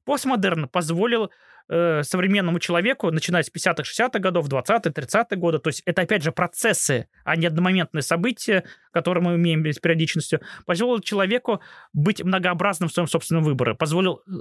Постмодерн 0.04 0.68
позволил 0.68 1.32
э, 1.70 2.04
современному 2.04 2.60
человеку, 2.60 3.12
начиная 3.12 3.44
с 3.44 3.52
50-х, 3.52 3.84
60-х 3.84 4.20
годов, 4.20 4.50
20-х, 4.50 4.90
30-х 4.90 5.36
годы, 5.38 5.60
то 5.60 5.70
есть 5.70 5.84
это, 5.86 6.02
опять 6.02 6.24
же, 6.24 6.32
процессы, 6.32 7.08
а 7.24 7.36
не 7.36 7.48
одномоментные 7.48 8.02
события, 8.02 8.66
которые 8.92 9.24
мы 9.24 9.36
имеем 9.36 9.66
с 9.66 9.80
периодичностью, 9.80 10.42
позволил 10.66 11.00
человеку 11.00 11.62
быть 11.94 12.24
многообразным 12.24 12.90
в 12.90 12.94
своем 12.94 13.08
собственном 13.08 13.44
выборе, 13.44 13.76
позволил 13.76 14.22
э, 14.28 14.32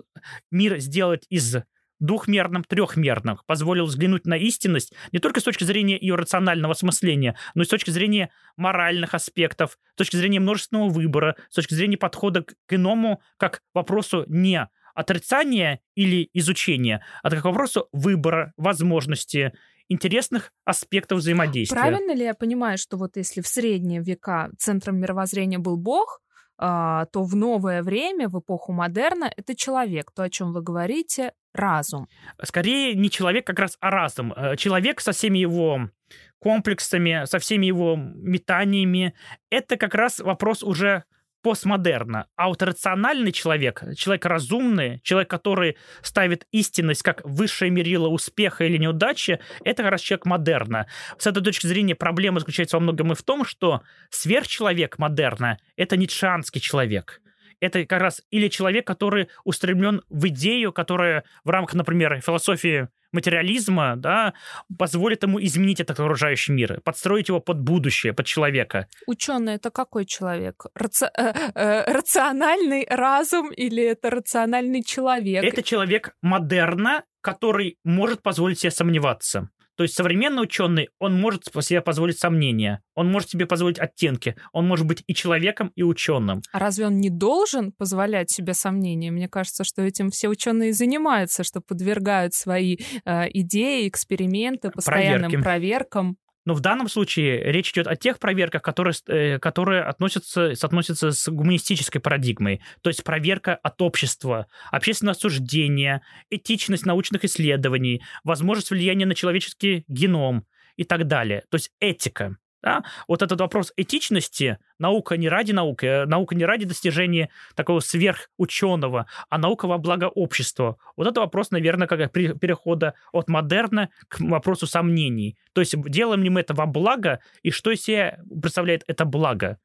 мир 0.50 0.78
сделать 0.78 1.26
из 1.28 1.56
двухмерным, 2.00 2.64
трехмерным, 2.64 3.40
позволил 3.46 3.86
взглянуть 3.86 4.26
на 4.26 4.36
истинность 4.36 4.92
не 5.12 5.18
только 5.18 5.40
с 5.40 5.44
точки 5.44 5.64
зрения 5.64 5.98
ее 5.98 6.14
рационального 6.14 6.72
осмысления, 6.72 7.36
но 7.54 7.62
и 7.62 7.66
с 7.66 7.68
точки 7.68 7.90
зрения 7.90 8.30
моральных 8.56 9.14
аспектов, 9.14 9.78
с 9.94 9.96
точки 9.96 10.16
зрения 10.16 10.40
множественного 10.40 10.88
выбора, 10.88 11.36
с 11.50 11.54
точки 11.54 11.74
зрения 11.74 11.96
подхода 11.96 12.42
к 12.42 12.72
иному 12.72 13.20
как 13.36 13.62
вопросу 13.74 14.24
не 14.28 14.68
отрицания 14.94 15.80
или 15.94 16.28
изучения, 16.34 17.04
а 17.22 17.30
как 17.30 17.44
вопросу 17.44 17.88
выбора, 17.92 18.52
возможности, 18.56 19.52
интересных 19.88 20.52
аспектов 20.64 21.18
взаимодействия. 21.18 21.78
Правильно 21.78 22.14
ли 22.14 22.24
я 22.24 22.34
понимаю, 22.34 22.78
что 22.78 22.96
вот 22.96 23.16
если 23.16 23.40
в 23.40 23.46
средние 23.46 24.02
века 24.02 24.50
центром 24.58 24.98
мировоззрения 24.98 25.58
был 25.58 25.76
Бог, 25.76 26.20
а, 26.60 27.06
то 27.06 27.22
в 27.22 27.36
новое 27.36 27.82
время, 27.84 28.28
в 28.28 28.38
эпоху 28.40 28.72
модерна, 28.72 29.30
это 29.36 29.54
человек, 29.54 30.10
то, 30.10 30.24
о 30.24 30.30
чем 30.30 30.52
вы 30.52 30.62
говорите, 30.62 31.32
разум. 31.54 32.08
Скорее 32.42 32.94
не 32.94 33.10
человек 33.10 33.46
как 33.46 33.58
раз, 33.58 33.76
а 33.80 33.90
разум. 33.90 34.32
Э, 34.32 34.56
человек 34.56 35.00
со 35.00 35.12
всеми 35.12 35.38
его 35.38 35.90
комплексами, 36.38 37.24
со 37.26 37.38
всеми 37.38 37.66
его 37.66 37.96
метаниями, 37.96 39.14
это 39.50 39.76
как 39.76 39.94
раз 39.94 40.20
вопрос 40.20 40.62
уже 40.62 41.04
постмодерна. 41.42 42.26
А 42.36 42.48
вот 42.48 42.62
рациональный 42.62 43.32
человек, 43.32 43.82
человек 43.96 44.26
разумный, 44.26 45.00
человек, 45.02 45.30
который 45.30 45.76
ставит 46.02 46.46
истинность 46.50 47.02
как 47.02 47.24
высшее 47.24 47.70
мерило 47.70 48.08
успеха 48.08 48.64
или 48.64 48.76
неудачи, 48.76 49.40
это 49.64 49.82
как 49.82 49.92
раз 49.92 50.00
человек 50.00 50.26
модерна. 50.26 50.86
С 51.16 51.26
этой 51.26 51.42
точки 51.42 51.66
зрения 51.66 51.94
проблема 51.94 52.40
заключается 52.40 52.76
во 52.76 52.80
многом 52.80 53.12
и 53.12 53.14
в 53.14 53.22
том, 53.22 53.44
что 53.44 53.82
сверхчеловек 54.10 54.98
модерна— 54.98 55.58
это 55.76 55.96
ницшанский 55.96 56.60
человек 56.60 57.20
это 57.60 57.84
как 57.84 58.00
раз 58.00 58.22
или 58.30 58.48
человек, 58.48 58.86
который 58.86 59.28
устремлен 59.44 60.02
в 60.08 60.28
идею, 60.28 60.72
которая 60.72 61.24
в 61.44 61.50
рамках, 61.50 61.74
например, 61.74 62.20
философии 62.20 62.88
материализма, 63.12 63.94
да, 63.96 64.34
позволит 64.78 65.22
ему 65.22 65.40
изменить 65.42 65.80
этот 65.80 65.98
окружающий 65.98 66.52
мир, 66.52 66.80
подстроить 66.84 67.28
его 67.28 67.40
под 67.40 67.60
будущее, 67.60 68.12
под 68.12 68.26
человека. 68.26 68.86
Ученый 69.06 69.54
это 69.54 69.70
какой 69.70 70.04
человек? 70.04 70.66
Раци... 70.74 71.10
Э, 71.16 71.32
э, 71.54 71.92
рациональный 71.92 72.86
разум 72.88 73.50
или 73.50 73.82
это 73.82 74.10
рациональный 74.10 74.82
человек? 74.82 75.42
Это 75.44 75.62
человек 75.62 76.14
модерна, 76.22 77.04
который 77.20 77.78
может 77.84 78.22
позволить 78.22 78.60
себе 78.60 78.70
сомневаться. 78.70 79.48
То 79.78 79.84
есть 79.84 79.94
современный 79.94 80.42
ученый, 80.42 80.88
он 80.98 81.20
может 81.20 81.44
себе 81.44 81.80
позволить 81.80 82.18
сомнения, 82.18 82.82
он 82.96 83.12
может 83.12 83.30
себе 83.30 83.46
позволить 83.46 83.78
оттенки, 83.78 84.34
он 84.52 84.66
может 84.66 84.84
быть 84.84 85.04
и 85.06 85.14
человеком, 85.14 85.70
и 85.76 85.84
ученым. 85.84 86.42
А 86.52 86.58
разве 86.58 86.86
он 86.86 86.98
не 86.98 87.10
должен 87.10 87.70
позволять 87.70 88.28
себе 88.28 88.54
сомнения? 88.54 89.12
Мне 89.12 89.28
кажется, 89.28 89.62
что 89.62 89.82
этим 89.82 90.10
все 90.10 90.28
ученые 90.28 90.72
занимаются, 90.72 91.44
что 91.44 91.60
подвергают 91.60 92.34
свои 92.34 92.78
э, 93.04 93.26
идеи, 93.34 93.86
эксперименты 93.86 94.72
постоянным 94.72 95.30
Проверки. 95.30 95.44
проверкам. 95.44 96.16
Но 96.48 96.54
в 96.54 96.60
данном 96.60 96.88
случае 96.88 97.52
речь 97.52 97.72
идет 97.72 97.86
о 97.86 97.94
тех 97.94 98.18
проверках, 98.18 98.62
которые, 98.62 98.94
э, 99.08 99.38
которые 99.38 99.82
относятся, 99.82 100.54
соотносятся 100.54 101.10
с 101.10 101.28
гуманистической 101.28 102.00
парадигмой. 102.00 102.62
То 102.80 102.88
есть 102.88 103.04
проверка 103.04 103.54
от 103.54 103.82
общества, 103.82 104.46
общественное 104.72 105.12
осуждение, 105.12 106.00
этичность 106.30 106.86
научных 106.86 107.26
исследований, 107.26 108.02
возможность 108.24 108.70
влияния 108.70 109.04
на 109.04 109.14
человеческий 109.14 109.84
геном 109.88 110.46
и 110.76 110.84
так 110.84 111.06
далее. 111.06 111.44
То 111.50 111.56
есть 111.56 111.70
этика. 111.80 112.38
Да? 112.62 112.82
Вот 113.06 113.22
этот 113.22 113.40
вопрос 113.40 113.72
этичности, 113.76 114.58
наука 114.78 115.16
не 115.16 115.28
ради 115.28 115.52
науки, 115.52 115.86
э, 115.86 116.06
наука 116.06 116.34
не 116.34 116.44
ради 116.44 116.66
достижения 116.66 117.30
такого 117.54 117.80
сверхученого, 117.80 119.06
а 119.28 119.38
наука 119.38 119.66
во 119.66 119.78
благо 119.78 120.06
общества. 120.06 120.76
Вот 120.96 121.06
это 121.06 121.20
вопрос, 121.20 121.52
наверное, 121.52 121.86
как 121.86 122.12
перехода 122.12 122.94
от 123.12 123.28
модерна 123.28 123.90
к 124.08 124.18
вопросу 124.20 124.66
сомнений. 124.66 125.36
То 125.52 125.60
есть 125.60 125.80
делаем 125.88 126.22
ли 126.24 126.30
мы 126.30 126.40
это 126.40 126.54
во 126.54 126.66
благо, 126.66 127.20
и 127.42 127.50
что 127.50 127.70
из 127.70 127.82
себя 127.82 128.18
представляет 128.42 128.82
это 128.88 129.04
благо? 129.04 129.58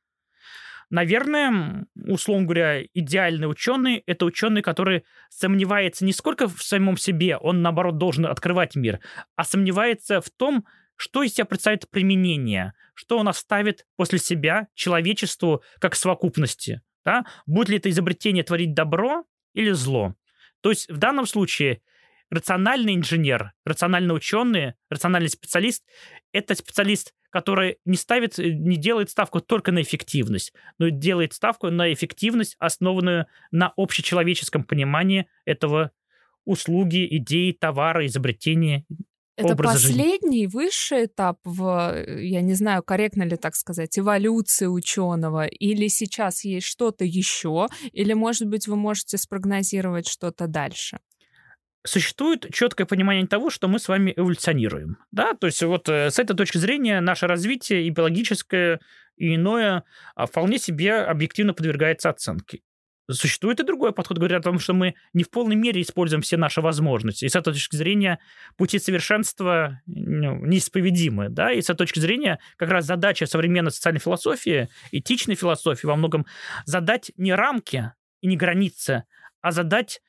Наверное, 0.91 1.87
условно 1.95 2.45
говоря, 2.45 2.83
идеальный 2.93 3.49
ученый— 3.49 4.03
это 4.05 4.25
ученый, 4.25 4.61
который 4.61 5.05
сомневается 5.29 6.05
не 6.05 6.13
сколько 6.13 6.47
в 6.47 6.61
самом 6.61 6.97
себе, 6.97 7.37
он, 7.37 7.63
наоборот, 7.63 7.97
должен 7.97 8.27
открывать 8.27 8.75
мир, 8.75 8.99
а 9.35 9.43
сомневается 9.43 10.21
в 10.21 10.29
том, 10.29 10.65
что 10.95 11.23
из 11.23 11.33
себя 11.33 11.45
представляет 11.45 11.89
применение, 11.89 12.73
что 12.93 13.17
он 13.17 13.27
оставит 13.27 13.85
после 13.95 14.19
себя 14.19 14.67
человечеству 14.73 15.63
как 15.79 15.95
совокупности. 15.95 16.81
Да? 17.03 17.25
Будет 17.45 17.69
ли 17.69 17.77
это 17.77 17.89
изобретение 17.89 18.43
творить 18.43 18.73
добро 18.73 19.25
или 19.53 19.71
зло? 19.71 20.15
То 20.61 20.69
есть 20.69 20.89
в 20.89 20.97
данном 20.97 21.25
случае 21.25 21.81
рациональный 22.29 22.95
инженер, 22.95 23.53
рациональный 23.65 24.15
ученый, 24.15 24.73
рациональный 24.89 25.29
специалист— 25.29 25.83
это 26.31 26.55
специалист, 26.55 27.13
который 27.29 27.79
не 27.85 27.97
ставит, 27.97 28.37
не 28.37 28.77
делает 28.77 29.09
ставку 29.09 29.41
только 29.41 29.71
на 29.71 29.81
эффективность, 29.81 30.53
но 30.77 30.89
делает 30.89 31.33
ставку 31.33 31.69
на 31.69 31.91
эффективность, 31.91 32.55
основанную 32.59 33.27
на 33.51 33.73
общечеловеческом 33.75 34.63
понимании 34.63 35.27
этого 35.45 35.91
услуги, 36.45 37.07
идеи, 37.17 37.51
товара, 37.51 38.05
изобретения 38.05 38.85
это 39.35 39.55
последний 39.55 40.45
жизни. 40.45 40.57
высший 40.57 41.05
этап 41.05 41.39
в, 41.43 42.05
я 42.07 42.41
не 42.41 42.53
знаю, 42.53 42.83
корректно 42.83 43.23
ли 43.23 43.35
так 43.35 43.55
сказать, 43.55 43.97
эволюции 43.97 44.67
ученого, 44.67 45.45
или 45.45 45.87
сейчас 45.87 46.43
есть 46.43 46.67
что-то 46.67 47.05
еще, 47.05 47.67
или, 47.91 48.13
может 48.13 48.47
быть, 48.47 48.67
вы 48.67 48.75
можете 48.75 49.17
спрогнозировать 49.17 50.07
что-то 50.07 50.47
дальше? 50.47 50.99
Существует 51.85 52.47
четкое 52.53 52.87
понимание 52.87 53.27
того, 53.27 53.49
что 53.49 53.67
мы 53.67 53.77
с 53.77 53.89
вами 53.89 54.13
эволюционируем. 54.15 54.97
Да? 55.11 55.33
То 55.33 55.47
есть 55.47 55.61
вот 55.63 55.89
э, 55.89 56.11
с 56.11 56.19
этой 56.19 56.33
точки 56.33 56.57
зрения 56.57 57.01
наше 57.01 57.27
развитие 57.27 57.85
и 57.85 57.89
биологическое, 57.89 58.79
и 59.17 59.35
иное 59.35 59.83
а, 60.15 60.25
вполне 60.25 60.59
себе 60.59 60.95
объективно 60.95 61.53
подвергается 61.53 62.09
оценке. 62.09 62.61
Существует 63.11 63.59
и 63.59 63.63
другой 63.63 63.91
подход, 63.91 64.17
говорит 64.17 64.37
о 64.37 64.41
том, 64.41 64.59
что 64.59 64.73
мы 64.73 64.95
не 65.11 65.23
в 65.23 65.29
полной 65.29 65.55
мере 65.55 65.81
используем 65.81 66.21
все 66.21 66.37
наши 66.37 66.61
возможности. 66.61 67.25
И 67.25 67.29
с 67.29 67.35
этой 67.35 67.53
точки 67.53 67.75
зрения 67.75 68.19
пути 68.55 68.79
совершенства 68.79 69.81
ну, 69.85 70.45
неисповедимы. 70.45 71.29
Да? 71.29 71.51
И 71.51 71.61
с 71.61 71.65
этой 71.65 71.79
точки 71.79 71.99
зрения 71.99 72.39
как 72.55 72.69
раз 72.69 72.85
задача 72.85 73.25
современной 73.25 73.71
социальной 73.71 73.99
философии, 73.99 74.69
этичной 74.91 75.35
философии 75.35 75.85
во 75.85 75.97
многом 75.97 76.25
задать 76.65 77.11
не 77.17 77.33
рамки 77.33 77.91
и 78.21 78.27
не 78.27 78.37
границы, 78.37 79.03
а 79.41 79.51
задать 79.51 80.01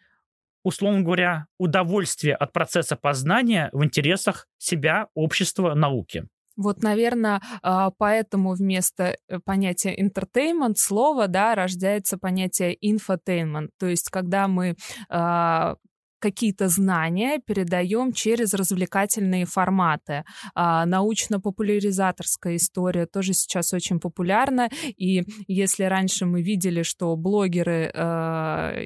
условно 0.65 1.03
говоря, 1.03 1.47
удовольствие 1.59 2.35
от 2.35 2.53
процесса 2.53 2.97
познания 2.97 3.69
в 3.73 3.85
интересах 3.85 4.49
себя, 4.57 5.09
общества, 5.15 5.75
науки. 5.75 6.25
Вот, 6.57 6.83
наверное, 6.83 7.41
а, 7.63 7.91
поэтому 7.91 8.55
вместо 8.55 9.17
э, 9.29 9.39
понятия 9.45 9.95
entertainment 9.97 10.75
слова, 10.77 11.27
да, 11.27 11.55
рождается 11.55 12.19
понятие 12.19 12.77
infotainment. 12.77 13.71
То 13.79 13.87
есть, 13.87 14.11
когда 14.11 14.47
мы 14.49 14.77
а, 15.09 15.77
какие-то 16.25 16.69
знания 16.69 17.39
передаем 17.39 18.13
через 18.13 18.55
развлекательные 18.55 19.45
форматы. 19.45 20.25
А, 20.55 20.87
научно-популяризаторская 20.87 22.57
история 22.57 23.07
тоже 23.07 23.35
сейчас 23.35 23.75
очень 23.75 24.01
популярна. 24.01 24.71
И 24.97 25.25
если 25.49 25.85
раньше 25.85 26.25
мы 26.25 26.43
видели, 26.43 26.83
что 26.83 27.15
блогеры, 27.17 27.93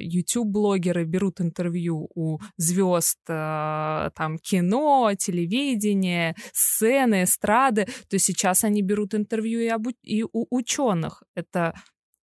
YouTube-блогеры 0.01 1.05
берут 1.05 1.39
интервью 1.39 2.09
у 2.15 2.39
звезд 2.57 3.19
э, 3.29 4.09
там 4.15 4.37
кино, 4.37 5.11
телевидения, 5.17 6.35
сцены, 6.53 7.23
эстрады, 7.23 7.87
то 8.09 8.19
сейчас 8.19 8.63
они 8.63 8.81
берут 8.81 9.15
интервью 9.15 9.59
и 10.03 10.23
у 10.23 10.45
ученых. 10.49 11.23
Это 11.35 11.73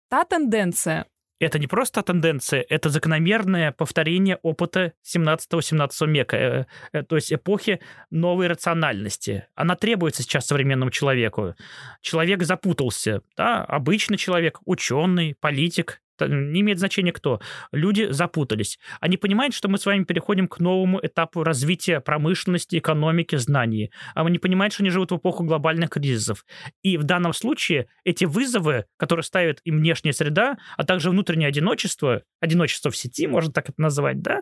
та 0.10 0.24
тенденция, 0.24 1.06
это 1.46 1.60
не 1.60 1.68
просто 1.68 2.02
тенденция, 2.04 2.66
это 2.70 2.90
закономерное 2.90 3.72
повторение 3.72 4.38
опыта 4.44 4.94
17-18 5.04 6.08
века, 6.08 6.38
э, 6.38 6.66
э, 6.94 7.04
то 7.04 7.16
есть 7.16 7.34
эпохи 7.34 7.80
новой 8.12 8.48
рациональности. 8.48 9.48
Она 9.56 9.76
требуется 9.76 10.24
сейчас 10.24 10.46
современному 10.46 10.92
человеку. 10.92 11.56
Человек 12.02 12.44
запутался, 12.44 13.22
да, 13.36 13.64
обычный 13.64 14.18
человек, 14.18 14.60
ученый, 14.66 15.36
политик, 15.40 16.02
не 16.28 16.62
имеет 16.62 16.80
значения 16.80 17.12
кто. 17.12 17.42
Люди 17.72 18.08
запутались. 18.12 18.80
Они 19.00 19.18
понимают, 19.18 19.54
что 19.54 19.68
мы 19.68 19.78
с 19.78 19.86
вами 19.86 20.04
переходим 20.04 20.48
к 20.48 20.60
новому 20.60 21.00
этапу 21.02 21.44
развития 21.44 22.00
промышленности, 22.00 22.78
экономики, 22.78 23.36
знаний. 23.36 23.92
А 24.16 24.26
они 24.26 24.40
понимают, 24.40 24.74
что 24.74 24.84
они 24.84 24.90
живут 24.90 25.12
в 25.12 25.18
эпоху 25.18 25.44
глобальных 25.44 25.90
кризисов. 25.90 26.46
И 26.82 26.98
в 26.98 27.04
данном 27.04 27.34
случае 27.34 27.88
эти 28.04 28.26
вызовы, 28.26 28.86
которые 28.98 29.24
ставит 29.24 29.62
им 29.64 29.78
внешняя 29.78 30.14
среда, 30.14 30.58
а 30.78 30.84
также 30.84 31.10
внутреннее 31.10 31.48
одиночество, 31.48 32.24
одиночество 32.40 32.92
в 32.92 32.98
сети, 32.98 33.28
можно 33.28 33.52
так 33.52 33.70
это 33.70 33.82
назвать, 33.82 34.22
да, 34.22 34.42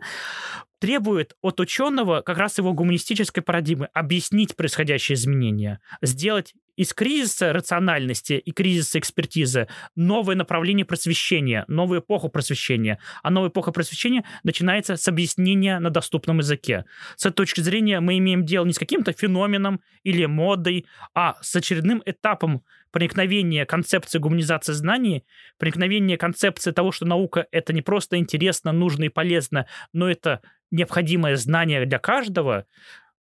требует 0.79 1.35
от 1.41 1.59
ученого 1.59 2.21
как 2.21 2.37
раз 2.37 2.57
его 2.57 2.73
гуманистической 2.73 3.43
парадигмы 3.43 3.89
объяснить 3.93 4.55
происходящие 4.55 5.15
изменения, 5.15 5.79
сделать 6.01 6.53
из 6.79 6.93
кризиса 6.93 7.51
рациональности 7.51 8.33
и 8.33 8.51
кризиса 8.53 8.99
экспертизы 8.99 9.67
новое 9.97 10.37
направление 10.37 10.85
просвещения, 10.85 11.65
новую 11.67 11.99
эпоху 11.99 12.29
просвещения. 12.29 12.99
А 13.21 13.29
новая 13.29 13.49
эпоха 13.49 13.73
просвещения 13.73 14.23
начинается 14.43 14.95
с 14.95 15.05
объяснения 15.09 15.77
на 15.79 15.89
доступном 15.89 16.37
языке. 16.37 16.85
С 17.17 17.25
этой 17.25 17.35
точки 17.35 17.59
зрения 17.59 17.99
мы 17.99 18.17
имеем 18.17 18.45
дело 18.45 18.63
не 18.63 18.71
с 18.71 18.79
каким-то 18.79 19.11
феноменом 19.11 19.81
или 20.03 20.25
модой, 20.25 20.85
а 21.13 21.35
с 21.41 21.53
очередным 21.53 22.01
этапом 22.05 22.63
проникновения 22.91 23.65
концепции 23.65 24.17
гуманизации 24.17 24.71
знаний, 24.71 25.25
проникновения 25.57 26.15
концепции 26.15 26.71
того, 26.71 26.93
что 26.93 27.05
наука— 27.05 27.45
это 27.51 27.73
не 27.73 27.81
просто 27.81 28.15
интересно, 28.15 28.71
нужно 28.71 29.03
и 29.03 29.09
полезно, 29.09 29.65
но 29.91 30.09
это 30.09 30.39
необходимое 30.71 31.35
знание 31.35 31.85
для 31.85 31.99
каждого, 31.99 32.65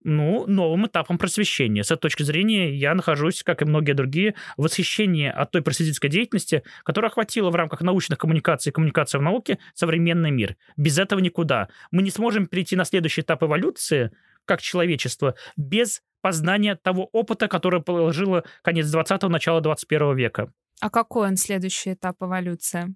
ну, 0.03 0.45
новым 0.47 0.87
этапом 0.87 1.17
просвещения. 1.17 1.83
С 1.83 1.91
этой 1.91 2.01
точки 2.01 2.23
зрения 2.23 2.73
я 2.73 2.93
нахожусь, 2.93 3.43
как 3.43 3.61
и 3.61 3.65
многие 3.65 3.93
другие, 3.93 4.35
в 4.57 4.63
восхищении 4.63 5.29
от 5.29 5.51
той 5.51 5.61
просветительской 5.61 6.09
деятельности, 6.09 6.63
которая 6.83 7.09
охватила 7.09 7.49
в 7.49 7.55
рамках 7.55 7.81
научных 7.81 8.19
коммуникаций 8.19 8.69
и 8.69 8.73
коммуникации 8.73 9.17
в 9.17 9.21
науке 9.21 9.59
современный 9.73 10.31
мир. 10.31 10.55
Без 10.77 10.97
этого 10.97 11.19
никуда. 11.19 11.69
Мы 11.91 12.01
не 12.01 12.11
сможем 12.11 12.47
перейти 12.47 12.75
на 12.75 12.85
следующий 12.85 13.21
этап 13.21 13.43
эволюции, 13.43 14.11
как 14.45 14.61
человечество, 14.61 15.35
без 15.55 16.01
познания 16.21 16.75
того 16.75 17.09
опыта, 17.11 17.47
который 17.47 17.81
положило 17.81 18.43
конец 18.61 18.93
20-го, 18.93 19.29
начало 19.29 19.61
21 19.61 20.15
века. 20.15 20.51
А 20.79 20.89
какой 20.89 21.27
он 21.27 21.37
следующий 21.37 21.93
этап 21.93 22.21
эволюции? 22.21 22.95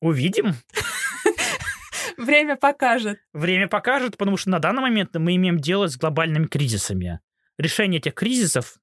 Увидим. 0.00 0.54
Время 2.24 2.56
покажет. 2.56 3.18
Время 3.32 3.68
покажет, 3.68 4.16
потому 4.16 4.36
что 4.36 4.50
на 4.50 4.58
данный 4.58 4.82
момент 4.82 5.14
мы 5.14 5.36
имеем 5.36 5.58
дело 5.58 5.86
с 5.88 5.96
глобальными 5.96 6.46
кризисами. 6.46 7.20
Решение 7.58 7.98
этих 7.98 8.14
кризисов 8.14 8.78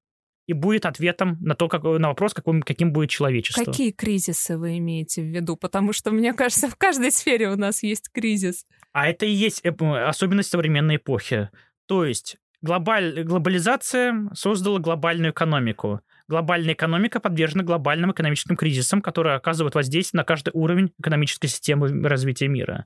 и 0.50 0.54
будет 0.54 0.88
ответом 0.88 1.38
на, 1.42 1.54
то, 1.54 1.68
как, 1.68 1.84
на 1.84 2.08
вопрос, 2.08 2.34
каким, 2.34 2.64
каким 2.64 2.92
будет 2.92 3.12
человечество. 3.12 3.64
Какие 3.64 3.92
кризисы 3.92 4.58
вы 4.58 4.80
имеете 4.80 5.22
в 5.22 5.26
виду? 5.26 5.56
Потому 5.56 5.94
что, 5.94 6.10
мне 6.10 6.34
кажется, 6.34 6.68
в 6.68 6.76
каждой 6.76 7.12
сфере 7.12 7.50
у 7.50 7.56
нас 7.56 7.84
есть 7.84 8.10
кризис. 8.12 8.66
А 8.92 9.08
это 9.08 9.28
и 9.28 9.32
есть 9.32 9.62
особенность 9.64 10.50
современной 10.50 10.96
эпохи. 10.96 11.50
То 11.86 12.04
есть 12.04 12.38
глобаль, 12.62 13.24
глобализация 13.24 14.30
создала 14.34 14.80
глобальную 14.80 15.34
экономику 15.34 16.02
глобальная 16.30 16.76
экономика 16.76 17.20
подвержена 17.20 17.64
глобальным 17.64 18.12
экономическим 18.12 18.56
кризисам, 18.56 19.02
которые 19.02 19.36
оказывают 19.36 19.76
воздействие 19.76 20.20
на 20.20 20.24
каждый 20.24 20.52
уровень 20.54 20.94
экономической 21.00 21.48
системы 21.48 22.08
развития 22.08 22.48
мира. 22.48 22.86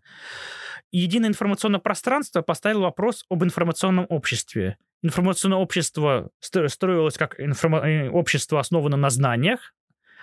Единое 0.91 1.29
информационное 1.29 1.79
пространство 1.79 2.41
поставило 2.41 2.83
вопрос 2.83 3.25
об 3.29 3.43
информационном 3.43 4.05
обществе. 4.09 4.77
Информационное 5.01 5.57
общество 5.57 6.29
строилось 6.39 7.17
как 7.17 7.39
информа- 7.39 7.79
э, 7.79 8.09
общество, 8.09 8.59
основанное 8.59 8.97
на 8.97 9.09
знаниях, 9.09 9.73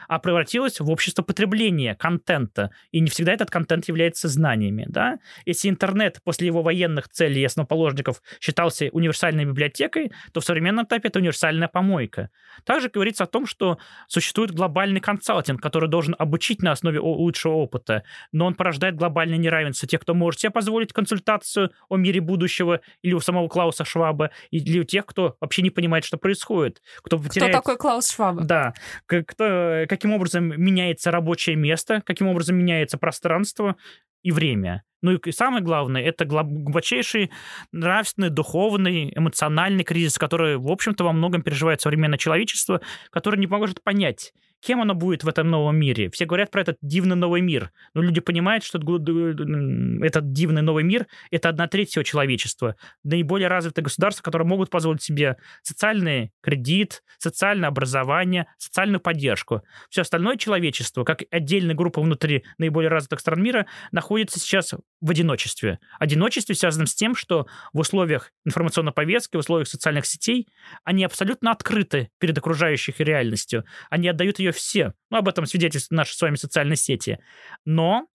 а 0.09 0.19
превратилось 0.19 0.81
в 0.81 0.91
общество 0.91 1.23
потребления 1.23 1.95
контента. 1.95 2.71
И 2.91 3.01
не 3.01 3.11
всегда 3.11 3.33
этот 3.33 3.51
контент 3.51 3.89
является 3.89 4.29
знаниями. 4.29 4.87
Да? 4.89 5.19
Если 5.47 5.69
интернет 5.69 6.21
после 6.25 6.47
его 6.47 6.63
военных 6.63 7.09
целей 7.09 7.43
и 7.43 7.45
основоположников 7.45 8.23
считался 8.41 8.89
универсальной 8.93 9.45
библиотекой, 9.45 10.13
то 10.33 10.41
в 10.41 10.45
современном 10.45 10.87
этапе 10.87 11.09
это 11.09 11.19
универсальная 11.19 11.69
помойка. 11.69 12.31
Также 12.65 12.89
говорится 12.89 13.25
о 13.25 13.27
том, 13.27 13.47
что 13.47 13.79
существует 14.09 14.53
глобальный 14.53 15.01
консалтинг, 15.01 15.61
который 15.61 15.89
должен 15.89 16.15
обучить 16.19 16.63
на 16.63 16.73
основе 16.73 17.01
лучшего 17.01 17.55
опыта, 17.55 18.05
но 18.33 18.47
он 18.47 18.55
порождает 18.55 18.97
глобальное 18.97 19.39
неравенство. 19.39 19.89
Те, 19.89 19.99
кто 19.99 20.15
может 20.15 20.41
себе 20.41 20.51
позволить 20.51 20.93
консультацию 20.93 21.71
о 21.89 21.97
мире 21.97 22.21
будущего, 22.21 22.81
или 23.03 23.15
у 23.15 23.21
самого 23.21 23.49
Клауса 23.49 23.85
Шваба, 23.85 24.31
или 24.51 24.81
у 24.81 24.85
тех, 24.85 25.07
кто 25.07 25.37
вообще 25.41 25.63
не 25.63 25.71
понимает, 25.71 26.05
что 26.05 26.17
происходит. 26.19 26.83
Кто, 27.03 27.19
потеряет... 27.19 27.53
кто 27.53 27.61
такой 27.61 27.77
Клаус 27.77 28.11
Шваба? 28.11 28.43
Да. 28.43 28.75
Кто, 29.07 29.85
каким 29.91 30.13
образом 30.13 30.45
меняется 30.57 31.11
рабочее 31.11 31.57
место, 31.57 32.01
каким 32.07 32.29
образом 32.29 32.55
меняется 32.55 32.97
пространство 32.97 33.75
и 34.23 34.31
время. 34.31 34.85
Ну 35.03 35.17
и 35.17 35.33
самое 35.33 35.65
главное, 35.65 36.01
это 36.01 36.25
глубочайший 36.25 37.33
нравственный, 37.73 38.31
духовный, 38.31 39.13
эмоциональный 39.17 39.83
кризис, 39.83 40.17
который, 40.17 40.59
в 40.59 40.71
общем-то, 40.71 41.03
во 41.03 41.13
многом 41.13 41.43
переживает 41.43 41.81
современное 41.81 42.19
человечество, 42.19 42.81
которое 43.11 43.39
не 43.39 43.49
может 43.49 43.83
понять, 43.83 44.33
кем 44.61 44.81
оно 44.83 44.95
будет 44.95 45.25
в 45.25 45.29
этом 45.29 45.49
новом 45.49 45.77
мире. 45.77 46.11
Все 46.11 46.27
говорят 46.27 46.51
про 46.51 46.61
этот 46.61 46.77
дивный 46.83 47.17
новый 47.17 47.41
мир, 47.41 47.73
но 47.95 48.03
люди 48.03 48.21
понимают, 48.21 48.65
что 48.65 48.79
этот 48.79 50.33
дивный 50.33 50.63
новый 50.63 50.85
мир— 50.85 51.07
это 51.31 51.49
одна 51.49 51.67
треть 51.67 51.91
всего 51.91 52.03
человечества. 52.03 52.77
Наиболее 53.03 53.49
развитые 53.49 53.85
государства, 53.85 54.23
которые 54.23 54.47
могут 54.47 54.71
позволить 54.71 55.03
себе 55.03 55.37
социальный 55.63 56.33
кредит, 56.43 57.03
социальное 57.19 57.69
образование, 57.69 58.47
социальную 58.59 59.01
поддержку. 59.01 59.63
Все 59.89 60.03
остальное 60.03 60.37
человечество, 60.37 61.05
как 61.05 61.23
отдельная 61.31 61.75
группа 61.75 62.01
внутри 62.01 62.45
наиболее 62.59 62.91
развитых 62.91 63.21
стран 63.21 63.43
мира, 63.43 63.67
находится 63.93 64.39
сейчас 64.39 64.75
в 65.01 65.11
одиночестве. 65.11 65.79
Одиночестве 65.99 66.55
связано 66.55 66.87
с 66.87 66.95
тем, 66.95 67.15
что 67.15 67.47
в 67.73 67.81
условиях 67.81 68.33
информационной 68.45 68.93
повестки, 68.93 69.37
в 69.37 69.41
условиях 69.41 69.69
социальных 69.69 70.07
сетей, 70.07 70.49
они 70.85 71.05
абсолютно 71.05 71.53
открыты 71.53 72.11
перед 72.19 72.37
окружающей 72.37 72.95
реальностью. 72.99 73.65
Они 73.89 74.09
отдают 74.09 74.39
ее 74.39 74.50
все. 74.53 74.95
Ну, 75.11 75.19
об 75.19 75.29
этом 75.29 75.47
свидетельствуют 75.47 75.97
наши 75.97 76.17
с 76.17 76.21
вами 76.21 76.37
социальные 76.37 76.77
сети. 76.77 77.19
Но 77.65 78.09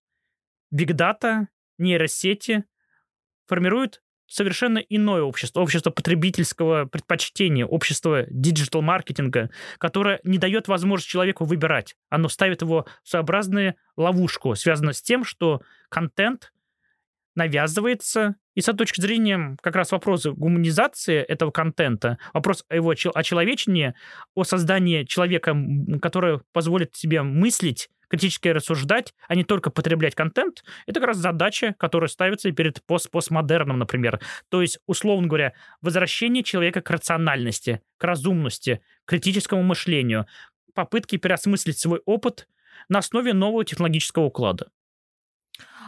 бигдата, 0.70 1.48
нейросети 1.78 2.64
формируют 3.46 4.02
совершенно 4.28 4.78
иное 4.78 5.22
общество, 5.22 5.60
общество 5.60 5.90
потребительского 5.90 6.86
предпочтения, 6.86 7.64
общество 7.64 8.24
диджитал-маркетинга, 8.28 9.50
которое 9.78 10.20
не 10.24 10.38
дает 10.38 10.68
возможность 10.68 11.08
человеку 11.08 11.44
выбирать. 11.44 11.96
Оно 12.08 12.28
ставит 12.28 12.62
его 12.62 12.86
в 13.02 13.08
своеобразную 13.08 13.76
ловушку, 13.96 14.54
связанную 14.54 14.94
с 14.94 15.02
тем, 15.02 15.24
что 15.24 15.62
контент 15.88 16.52
навязывается. 17.36 18.36
И 18.54 18.60
с 18.60 18.68
этой 18.68 18.78
точки 18.78 19.00
зрения 19.00 19.56
как 19.62 19.76
раз 19.76 19.92
вопрос 19.92 20.26
гуманизации 20.26 21.22
этого 21.22 21.50
контента, 21.50 22.18
вопрос 22.32 22.64
о 22.68 22.76
его 22.76 22.90
очеловечении, 22.90 23.94
о 24.34 24.44
создании 24.44 25.04
человека, 25.04 25.56
который 26.00 26.40
позволит 26.52 26.96
себе 26.96 27.22
мыслить, 27.22 27.88
критически 28.08 28.48
рассуждать, 28.48 29.14
а 29.28 29.34
не 29.34 29.44
только 29.44 29.70
потреблять 29.70 30.14
контент, 30.14 30.64
это 30.86 31.00
как 31.00 31.08
раз 31.08 31.16
задача, 31.18 31.74
которая 31.78 32.08
ставится 32.08 32.50
перед 32.52 32.84
пост 32.84 33.10
постмодерном, 33.10 33.78
например. 33.78 34.20
То 34.48 34.62
есть, 34.62 34.78
условно 34.86 35.26
говоря, 35.26 35.52
возвращение 35.82 36.42
человека 36.42 36.80
к 36.80 36.90
рациональности, 36.90 37.80
к 37.98 38.04
разумности, 38.04 38.80
к 39.04 39.10
критическому 39.10 39.62
мышлению, 39.62 40.26
попытки 40.74 41.16
переосмыслить 41.16 41.78
свой 41.78 42.00
опыт 42.04 42.48
на 42.88 43.00
основе 43.00 43.32
нового 43.32 43.64
технологического 43.64 44.24
уклада. 44.24 44.68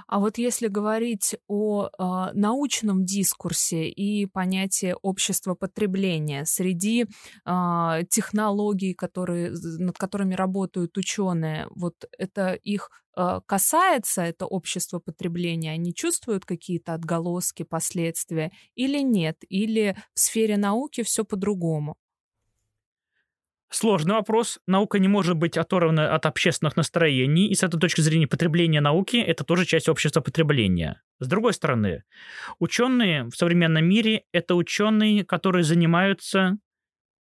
А 0.09 0.21
вот 0.21 0.39
если 0.39 0.69
говорить 0.69 1.37
о 1.49 1.89
э, 1.89 2.33
научном 2.33 3.05
дискурсе 3.05 3.91
и 3.91 4.25
понятии 4.25 4.95
общества 5.03 5.55
потребления 5.55 6.47
среди 6.47 7.05
э, 7.05 8.01
технологий, 8.09 8.95
которые, 8.95 9.51
над 9.51 9.99
которыми 9.99 10.35
работают 10.35 10.97
ученые, 10.97 11.67
вот 11.75 11.95
это 12.17 12.55
их 12.55 12.91
э, 13.19 13.41
касается, 13.45 14.23
это 14.23 14.47
общество 14.47 14.99
потребления, 14.99 15.73
они 15.73 15.93
чувствуют 15.95 16.47
какие-то 16.47 16.95
отголоски, 16.95 17.65
последствия 17.65 18.51
или 18.75 19.01
нет? 19.03 19.37
Или 19.51 19.95
в 20.15 20.21
сфере 20.21 20.57
науки 20.57 21.03
все 21.03 21.23
по-другому? 21.23 21.97
Сложный 23.71 24.15
вопрос. 24.15 24.59
Наука 24.67 24.99
не 24.99 25.09
может 25.09 25.37
быть 25.37 25.59
оторвана 25.59 26.15
от 26.15 26.25
общественных 26.25 26.77
настроений, 26.77 27.49
и 27.49 27.55
с 27.55 27.63
этой 27.63 27.79
точки 27.79 28.01
зрения 28.01 28.27
потребление 28.27 28.81
науки– 28.81 29.17
это 29.27 29.45
тоже 29.45 29.67
часть 29.67 29.91
общества 29.91 30.23
потребления. 30.23 31.03
С 31.21 31.27
другой 31.27 31.53
стороны, 31.53 32.05
ученые 32.59 33.25
в 33.25 33.37
современном 33.37 33.85
мире– 33.85 34.25
это 34.33 34.55
ученые, 34.55 35.25
которые 35.25 35.65
занимаются 35.65 36.59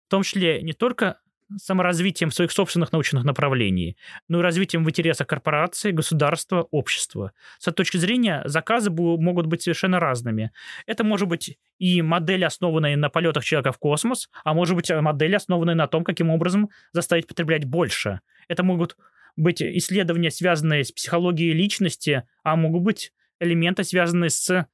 в 0.07 0.11
том 0.11 0.23
числе 0.23 0.61
не 0.63 0.75
только 0.75 1.19
саморазвитием 1.57 2.31
своих 2.31 2.53
собственных 2.53 2.93
научных 2.93 3.25
направлений, 3.25 3.97
но 4.29 4.40
и 4.40 4.43
развитием 4.43 4.85
в 4.85 4.90
интересах 4.90 5.27
корпорации, 5.27 5.90
государства, 5.90 6.67
общества. 6.71 7.33
С 7.59 7.69
этой 7.69 7.77
точки 7.77 7.97
зрения 7.97 8.43
заказы 8.45 8.90
могут 8.90 9.47
быть 9.47 9.62
совершенно 9.62 10.01
разными. 10.01 10.53
Это 10.87 11.05
может 11.05 11.29
быть 11.29 11.59
и 11.79 12.03
модель, 12.03 12.45
основанная 12.45 12.97
на 12.97 13.09
полетах 13.09 13.45
человека 13.45 13.73
в 13.73 13.79
космос, 13.79 14.29
а 14.45 14.55
может 14.55 14.77
быть 14.77 14.90
модель, 14.90 15.37
основанная 15.37 15.75
на 15.75 15.87
том, 15.87 16.05
каким 16.05 16.31
образом 16.31 16.71
заставить 16.93 17.27
потреблять 17.27 17.64
больше. 17.64 18.21
Это 18.49 18.62
могут 18.62 18.97
быть 19.37 19.61
исследования, 19.62 20.31
связанные 20.31 20.85
с 20.85 20.93
психологией 20.93 21.53
личности, 21.53 22.25
а 22.43 22.57
могут 22.57 22.83
быть 22.83 23.12
элементы, 23.40 23.85
связанные 23.85 24.31
с 24.31 24.67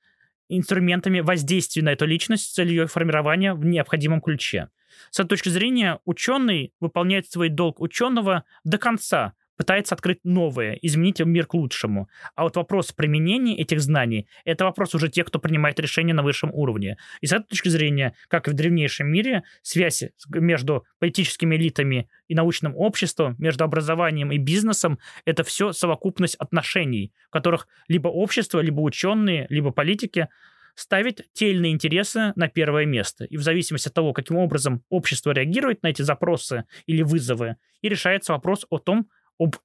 инструментами 0.57 1.21
воздействия 1.21 1.83
на 1.83 1.91
эту 1.91 2.07
личность 2.07 2.45
с 2.45 2.53
целью 2.53 2.89
формирования 2.89 3.55
в 3.55 3.65
необходимом 3.65 4.21
ключе. 4.21 4.69
С 5.11 5.21
этой 5.21 5.31
точки 5.31 5.49
зрения 5.49 6.01
ученый 6.05 6.75
выполняет 6.81 7.31
свой 7.31 7.49
долг 7.49 7.81
ученого 7.81 8.45
до 8.65 8.79
конца, 8.79 9.35
пытается 9.61 9.94
открыть 9.94 10.20
новое, 10.25 10.79
изменить 10.81 11.20
мир 11.20 11.44
к 11.44 11.53
лучшему. 11.53 12.09
А 12.35 12.44
вот 12.44 12.57
вопрос 12.57 12.92
применения 12.92 13.59
этих 13.59 13.83
знаний– 13.83 14.27
это 14.46 14.64
вопрос 14.64 14.94
уже 14.94 15.11
тех, 15.11 15.27
кто 15.27 15.38
принимает 15.38 15.79
решения 15.79 16.14
на 16.14 16.23
высшем 16.23 16.51
уровне. 16.55 16.96
И 17.20 17.27
с 17.27 17.33
этой 17.35 17.46
точки 17.49 17.68
зрения, 17.68 18.14
как 18.29 18.49
и 18.49 18.53
в 18.53 18.55
древнейшем 18.55 19.09
мире, 19.09 19.42
связь 19.61 20.05
между 20.31 20.87
политическими 20.99 21.57
элитами 21.57 22.09
и 22.27 22.35
научным 22.35 22.75
обществом, 22.75 23.37
между 23.38 23.62
образованием 23.64 24.33
и 24.33 24.38
бизнесом– 24.38 24.99
это 25.27 25.44
все 25.44 25.73
совокупность 25.73 26.37
отношений, 26.37 27.12
в 27.29 27.31
которых 27.31 27.68
либо 27.87 28.09
общество, 28.09 28.61
либо 28.61 28.81
ученые, 28.81 29.46
либо 29.51 29.73
политики– 29.73 30.29
ставить 30.75 31.25
те 31.35 31.51
или 31.51 31.59
иные 31.59 31.73
интересы 31.73 32.33
на 32.37 32.49
первое 32.49 32.87
место. 32.87 33.25
И 33.25 33.37
в 33.37 33.42
зависимости 33.42 33.88
от 33.88 33.94
того, 33.94 34.14
каким 34.14 34.37
образом 34.37 34.83
общество 34.88 35.33
реагирует 35.33 35.83
на 35.83 35.88
эти 35.88 36.01
запросы 36.01 36.64
или 36.87 37.03
вызовы, 37.03 37.57
и 37.83 37.88
решается 37.90 38.33
вопрос 38.33 38.64
о 38.70 38.79
том, 38.79 39.11
об 39.40 39.57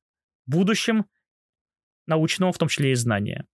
будущем 0.47 1.05
научного, 2.07 2.51
в 2.51 2.57
том 2.57 2.69
числе 2.69 2.91
и 2.91 2.95
знания. 2.95 3.45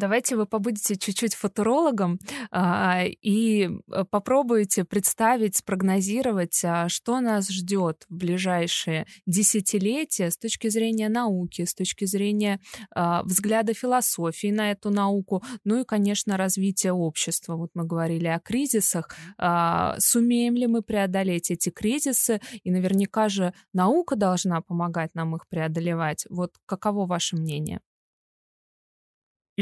Давайте 0.00 0.34
вы 0.34 0.46
побудете 0.46 0.96
чуть-чуть 0.96 1.34
футурологом 1.34 2.18
а, 2.50 3.02
и 3.04 3.68
э, 3.68 4.04
попробуете 4.10 4.86
представить, 4.86 5.56
спрогнозировать, 5.56 6.58
а, 6.64 6.88
что 6.88 7.20
нас 7.20 7.50
ждет 7.50 8.06
в 8.08 8.14
ближайшие 8.14 9.06
десятилетия 9.26 10.30
с 10.30 10.38
точки 10.38 10.70
зрения 10.70 11.10
науки, 11.10 11.66
с 11.66 11.74
точки 11.74 12.06
зрения 12.06 12.60
а, 12.94 13.22
взгляда 13.24 13.74
философии 13.74 14.50
на 14.50 14.70
эту 14.70 14.88
науку, 14.88 15.42
ну 15.64 15.82
и, 15.82 15.84
конечно, 15.84 16.38
развития 16.38 16.92
общества. 16.92 17.56
Вот 17.56 17.68
мы 17.74 17.84
говорили 17.84 18.28
о 18.28 18.40
кризисах. 18.40 19.14
А, 19.36 19.96
сумеем 19.98 20.54
ли 20.54 20.66
мы 20.66 20.80
преодолеть 20.80 21.50
эти 21.50 21.68
кризисы? 21.68 22.40
И 22.64 22.70
наверняка 22.70 23.28
же 23.28 23.52
наука 23.74 24.16
должна 24.16 24.62
помогать 24.62 25.14
нам 25.14 25.36
их 25.36 25.46
преодолевать. 25.46 26.24
Вот 26.30 26.54
каково 26.64 27.04
ваше 27.04 27.36
мнение? 27.36 27.82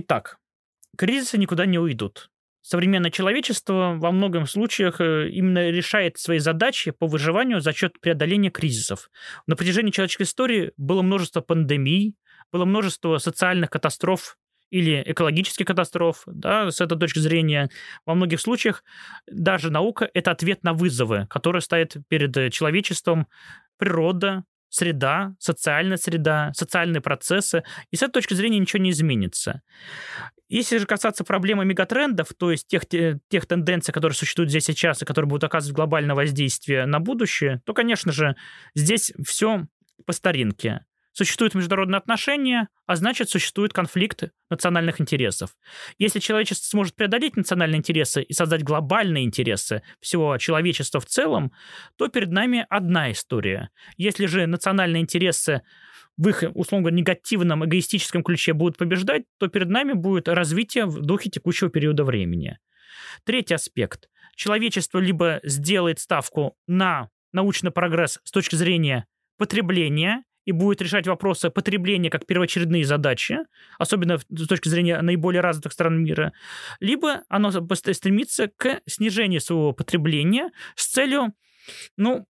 Итак, 0.01 0.39
кризисы 0.97 1.39
никуда 1.39 1.67
не 1.67 1.77
уйдут. 1.81 2.31
Современное 2.63 3.11
человечество 3.11 3.97
во 3.99 4.13
многом 4.13 4.47
случаях 4.47 5.01
э, 5.01 5.29
именно 5.29 5.71
решает 5.71 6.19
свои 6.19 6.39
задачи 6.39 6.93
по 6.93 7.09
выживанию 7.09 7.61
за 7.61 7.73
счет 7.73 7.99
преодоления 8.01 8.51
кризисов. 8.51 9.11
На 9.49 9.57
протяжении 9.57 9.91
человеческой 9.91 10.23
истории 10.23 10.73
было 10.77 11.03
множество 11.03 11.41
пандемий, 11.41 12.15
было 12.53 12.65
множество 12.65 13.19
социальных 13.19 13.71
катастроф 13.71 14.39
или 14.71 15.03
экологических 15.05 15.67
катастроф, 15.67 16.23
да, 16.27 16.71
с 16.71 16.81
этой 16.81 16.97
точки 16.97 17.19
зрения, 17.19 17.69
во 18.07 18.15
многих 18.15 18.41
случаях 18.41 18.85
даже 19.27 19.73
наука— 19.73 20.09
это 20.15 20.31
ответ 20.31 20.63
на 20.63 20.75
вызовы, 20.75 21.27
которые 21.29 21.61
стоят 21.61 21.97
перед 22.07 22.37
э, 22.37 22.51
человечеством 22.51 23.27
природа, 23.79 24.45
среда, 24.69 25.35
социальная 25.39 25.97
среда, 25.97 26.53
социальные 26.55 27.01
процессы, 27.01 27.63
и 27.91 27.97
с 27.97 28.03
этой 28.03 28.13
точки 28.13 28.35
зрения 28.35 28.59
ничего 28.59 28.83
не 28.83 28.91
изменится. 28.91 29.63
Если 30.49 30.79
же 30.79 30.87
касаться 30.87 31.25
проблемы 31.25 31.67
мегатрендов, 31.67 32.29
то 32.39 32.51
есть 32.51 32.67
тех, 32.69 32.85
тех 32.87 33.47
тенденций, 33.47 33.93
которые 33.93 34.17
существуют 34.17 34.51
здесь 34.51 34.65
сейчас 34.65 35.03
и 35.03 35.05
которые 35.05 35.29
будут 35.29 35.45
оказывать 35.45 35.77
глобальное 35.77 36.17
воздействие 36.17 36.87
на 36.87 37.01
будущее, 37.01 37.61
то, 37.67 37.75
конечно 37.75 38.13
же, 38.13 38.35
здесь 38.75 39.13
все 39.27 39.67
по 40.07 40.13
старинке. 40.13 40.87
Существуют 41.19 41.57
международные 41.57 41.99
отношения, 41.99 42.69
а 42.87 42.95
значит, 42.95 43.29
существует 43.29 43.73
конфликт 43.73 44.31
национальных 44.51 45.01
интересов. 45.01 45.51
Если 45.99 46.21
человечество 46.21 46.69
сможет 46.69 46.95
преодолеть 46.95 47.37
национальные 47.37 47.79
интересы 47.79 48.23
и 48.23 48.33
создать 48.33 48.63
глобальные 48.63 49.25
интересы 49.25 49.83
всего 49.99 50.39
человечества 50.39 51.01
в 51.01 51.07
целом, 51.07 51.51
то 51.97 52.07
перед 52.07 52.31
нами 52.31 52.65
одна 52.71 53.11
история. 53.11 53.71
Если 53.97 54.27
же 54.27 54.47
национальные 54.47 55.03
интересы 55.03 55.63
в 56.17 56.29
их, 56.29 56.45
условно 56.55 56.85
говоря, 56.85 56.99
негативном, 56.99 57.65
эгоистическом 57.65 58.23
ключе 58.23 58.53
будут 58.53 58.77
побеждать, 58.77 59.25
то 59.41 59.49
перед 59.49 59.71
нами 59.71 59.95
будет 59.95 60.29
развитие 60.29 60.87
в 60.87 61.01
духе 61.01 61.31
текущего 61.31 61.69
периода 61.69 62.05
времени. 62.05 62.61
Третий 63.25 63.55
аспект. 63.55 64.09
Человечество 64.37 65.01
либо 65.01 65.41
сделает 65.43 65.99
ставку 65.99 66.57
на 66.69 67.11
научный 67.33 67.73
прогресс 67.73 68.21
с 68.23 68.31
точки 68.31 68.55
зрения 68.55 69.09
потребления 69.37 70.23
и 70.49 70.53
будет 70.53 70.81
решать 70.81 71.07
вопросы 71.07 71.51
потребления 71.51 72.09
как 72.09 72.25
первоочередные 72.25 72.83
задачи, 72.83 73.41
особенно 73.79 74.17
с 74.17 74.47
точки 74.47 74.71
зрения 74.71 74.99
наиболее 75.03 75.43
развитых 75.43 75.75
стран 75.75 76.03
мира, 76.03 76.33
либо 76.81 77.23
оно 77.29 77.51
стремится 77.51 78.49
к 78.57 78.81
снижению 78.87 79.43
своего 79.43 79.75
потребления 79.75 80.51
с 80.75 80.87
целью, 80.87 81.35
ну, 81.99 82.27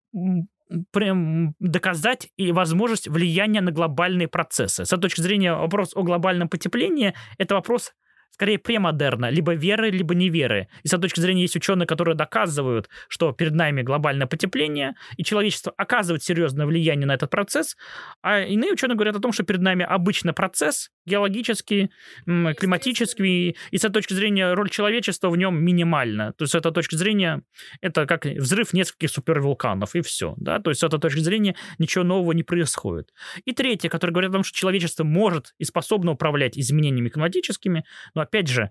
прям 0.93 1.57
доказать 1.59 2.29
и 2.37 2.53
возможность 2.53 3.09
влияния 3.09 3.61
на 3.61 3.73
глобальные 3.73 4.29
процессы. 4.29 4.85
С 4.85 4.97
точки 4.97 5.21
зрения 5.21 5.53
вопрос 5.53 5.91
о 5.97 6.05
глобальном 6.05 6.49
потеплении– 6.49 7.15
это 7.39 7.57
вопрос 7.57 7.95
скорее 8.35 8.59
премодерна, 8.59 9.31
либо 9.31 9.55
веры, 9.55 9.91
либо 9.91 10.15
неверы. 10.15 10.69
И 10.83 10.89
с 10.89 10.93
этой 10.93 11.03
точки 11.03 11.21
зрения 11.21 11.43
есть 11.43 11.55
ученые, 11.55 11.87
которые 11.87 12.17
доказывают, 12.17 12.89
что 13.09 13.33
перед 13.33 13.55
нами 13.55 13.83
глобальное 13.83 14.27
потепление, 14.27 14.95
и 15.17 15.23
человечество 15.23 15.73
оказывает 15.77 16.25
серьезное 16.25 16.67
влияние 16.67 17.07
на 17.07 17.15
этот 17.15 17.31
процесс, 17.31 17.77
а 18.23 18.41
иные 18.41 18.73
ученые 18.73 18.97
говорят 18.97 19.15
о 19.17 19.21
том, 19.21 19.33
что 19.33 19.45
перед 19.45 19.61
нами 19.61 19.85
обычный 19.85 20.33
процесс, 20.33 20.91
геологический, 21.07 21.91
климатический, 22.25 23.57
и 23.71 23.79
с 23.79 23.85
этой 23.85 23.95
точки 23.95 24.15
зрения 24.15 24.55
роль 24.55 24.71
человечества 24.71 25.31
в 25.31 25.37
нем 25.37 25.63
минимальна. 25.63 26.33
То 26.33 26.45
есть 26.45 26.53
с 26.53 26.55
этой 26.55 26.73
точки 26.73 26.97
зрения 26.97 27.43
это 27.81 28.07
как 28.07 28.25
взрыв 28.27 28.73
нескольких 28.73 29.11
супервулканов, 29.11 29.95
и 29.95 30.01
все. 30.01 30.35
Да? 30.37 30.59
То 30.61 30.71
есть 30.71 30.81
с 30.81 30.85
этой 30.85 31.01
точки 31.01 31.21
зрения 31.21 31.57
ничего 31.79 32.05
нового 32.05 32.33
не 32.33 32.43
происходит. 32.43 33.13
И 33.45 33.53
третье, 33.53 33.89
которое 33.89 34.13
говорит 34.13 34.31
о 34.31 34.35
том, 34.35 34.45
что 34.45 34.57
человечество 34.57 35.05
может 35.05 35.55
и 35.59 35.65
способно 35.65 36.13
управлять 36.13 36.59
изменениями 36.59 37.09
климатическими, 37.09 37.85
но 38.15 38.23
опять 38.23 38.49
же, 38.49 38.71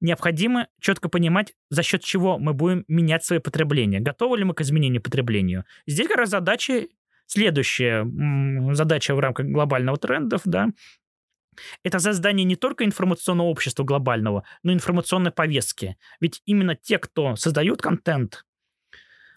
необходимо 0.00 0.68
четко 0.80 1.08
понимать, 1.08 1.52
за 1.68 1.82
счет 1.82 2.02
чего 2.02 2.38
мы 2.38 2.54
будем 2.54 2.84
менять 2.88 3.24
свое 3.24 3.40
потребление. 3.40 4.00
Готовы 4.00 4.38
ли 4.38 4.44
мы 4.44 4.54
к 4.54 4.62
изменению 4.62 5.02
потреблению? 5.02 5.64
Здесь 5.86 6.08
как 6.08 6.16
раз 6.16 6.30
задача 6.30 6.86
следующая 7.26 8.04
задача 8.74 9.14
в 9.14 9.20
рамках 9.20 9.46
глобального 9.46 9.96
трендов, 9.98 10.40
да, 10.44 10.68
это 11.82 11.98
создание 11.98 12.44
не 12.44 12.56
только 12.56 12.84
информационного 12.84 13.48
общества 13.48 13.84
глобального, 13.84 14.44
но 14.62 14.72
и 14.72 14.74
информационной 14.74 15.30
повестки. 15.30 15.96
Ведь 16.20 16.42
именно 16.44 16.74
те, 16.76 16.98
кто 16.98 17.36
создают 17.36 17.82
контент, 17.82 18.44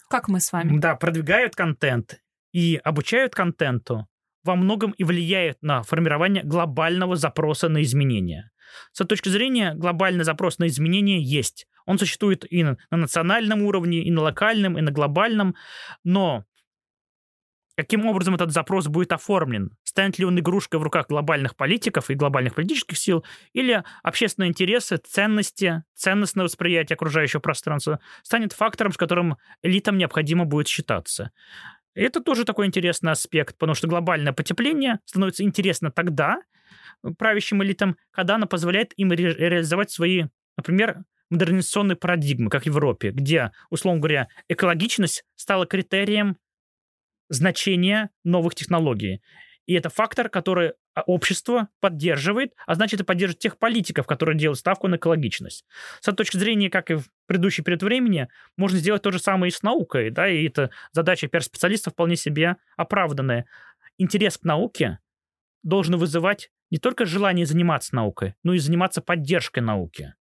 как 0.08 0.28
мы 0.28 0.40
с 0.40 0.52
вами, 0.52 0.78
да, 0.78 0.96
продвигают 0.96 1.56
контент 1.56 2.20
и 2.52 2.80
обучают 2.84 3.34
контенту, 3.34 4.06
во 4.44 4.56
многом 4.56 4.92
и 4.92 5.04
влияют 5.04 5.62
на 5.62 5.82
формирование 5.82 6.44
глобального 6.44 7.16
запроса 7.16 7.68
на 7.68 7.82
изменения. 7.82 8.50
С 8.92 9.00
этой 9.00 9.10
точки 9.10 9.28
зрения 9.28 9.74
глобальный 9.74 10.24
запрос 10.24 10.58
на 10.58 10.66
изменения 10.66 11.20
есть. 11.20 11.66
Он 11.86 11.98
существует 11.98 12.50
и 12.50 12.62
на 12.62 12.76
национальном 12.90 13.62
уровне, 13.62 14.02
и 14.04 14.10
на 14.10 14.22
локальном, 14.22 14.78
и 14.78 14.82
на 14.82 14.90
глобальном, 14.90 15.54
но 16.02 16.44
каким 17.76 18.06
образом 18.06 18.34
этот 18.34 18.52
запрос 18.52 18.86
будет 18.86 19.12
оформлен. 19.12 19.76
Станет 19.82 20.18
ли 20.18 20.24
он 20.24 20.38
игрушкой 20.38 20.80
в 20.80 20.82
руках 20.82 21.06
глобальных 21.08 21.56
политиков 21.56 22.10
и 22.10 22.14
глобальных 22.14 22.54
политических 22.54 22.98
сил, 22.98 23.24
или 23.52 23.82
общественные 24.02 24.50
интересы, 24.50 24.96
ценности, 24.96 25.84
ценностное 25.94 26.44
восприятие 26.44 26.94
окружающего 26.94 27.40
пространства 27.40 28.00
станет 28.22 28.52
фактором, 28.52 28.92
с 28.92 28.96
которым 28.96 29.36
элитам 29.62 29.98
необходимо 29.98 30.44
будет 30.44 30.68
считаться. 30.68 31.30
Это 31.94 32.20
тоже 32.20 32.44
такой 32.44 32.66
интересный 32.66 33.12
аспект, 33.12 33.56
потому 33.56 33.74
что 33.74 33.86
глобальное 33.86 34.32
потепление 34.32 34.98
становится 35.04 35.44
интересно 35.44 35.90
тогда 35.90 36.40
правящим 37.18 37.62
элитам, 37.62 37.96
когда 38.10 38.36
оно 38.36 38.46
позволяет 38.46 38.92
им 38.96 39.12
ре- 39.12 39.34
реализовать 39.34 39.90
свои, 39.90 40.24
например, 40.56 41.04
модернизационные 41.30 41.96
парадигмы, 41.96 42.50
как 42.50 42.64
в 42.64 42.66
Европе, 42.66 43.10
где, 43.10 43.52
условно 43.70 44.00
говоря, 44.00 44.28
экологичность 44.48 45.24
стала 45.36 45.66
критерием 45.66 46.36
значения 47.28 48.10
новых 48.24 48.54
технологий. 48.54 49.22
И 49.66 49.74
это 49.74 49.88
фактор, 49.88 50.28
который 50.28 50.74
а, 50.94 51.02
общество 51.02 51.68
поддерживает, 51.80 52.52
а 52.66 52.74
значит, 52.74 53.00
это 53.00 53.04
поддерживает 53.04 53.40
тех 53.40 53.58
политиков, 53.58 54.06
которые 54.06 54.36
делают 54.36 54.58
ставку 54.58 54.88
на 54.88 54.96
экологичность. 54.96 55.64
С 56.00 56.08
этой 56.08 56.18
точки 56.18 56.36
зрения, 56.36 56.68
как 56.68 56.90
и 56.90 56.94
в 56.94 57.06
предыдущий 57.26 57.64
период 57.64 57.82
времени, 57.82 58.28
можно 58.56 58.78
сделать 58.78 59.02
то 59.02 59.10
же 59.10 59.18
самое 59.18 59.50
и 59.50 59.54
с 59.54 59.62
наукой, 59.62 60.10
да, 60.10 60.28
и 60.28 60.46
это 60.46 60.70
задача 60.92 61.28
пиар-специалистов 61.28 61.94
вполне 61.94 62.16
себе 62.16 62.56
оправданная. 62.76 63.46
Интерес 63.96 64.36
к 64.36 64.44
науке 64.44 64.98
должен 65.62 65.96
вызывать 65.96 66.50
не 66.70 66.78
только 66.78 67.06
желание 67.06 67.46
заниматься 67.46 67.94
наукой, 67.94 68.34
но 68.42 68.52
и 68.52 68.58
заниматься 68.58 69.00
поддержкой 69.00 69.60
науки. 69.60 70.14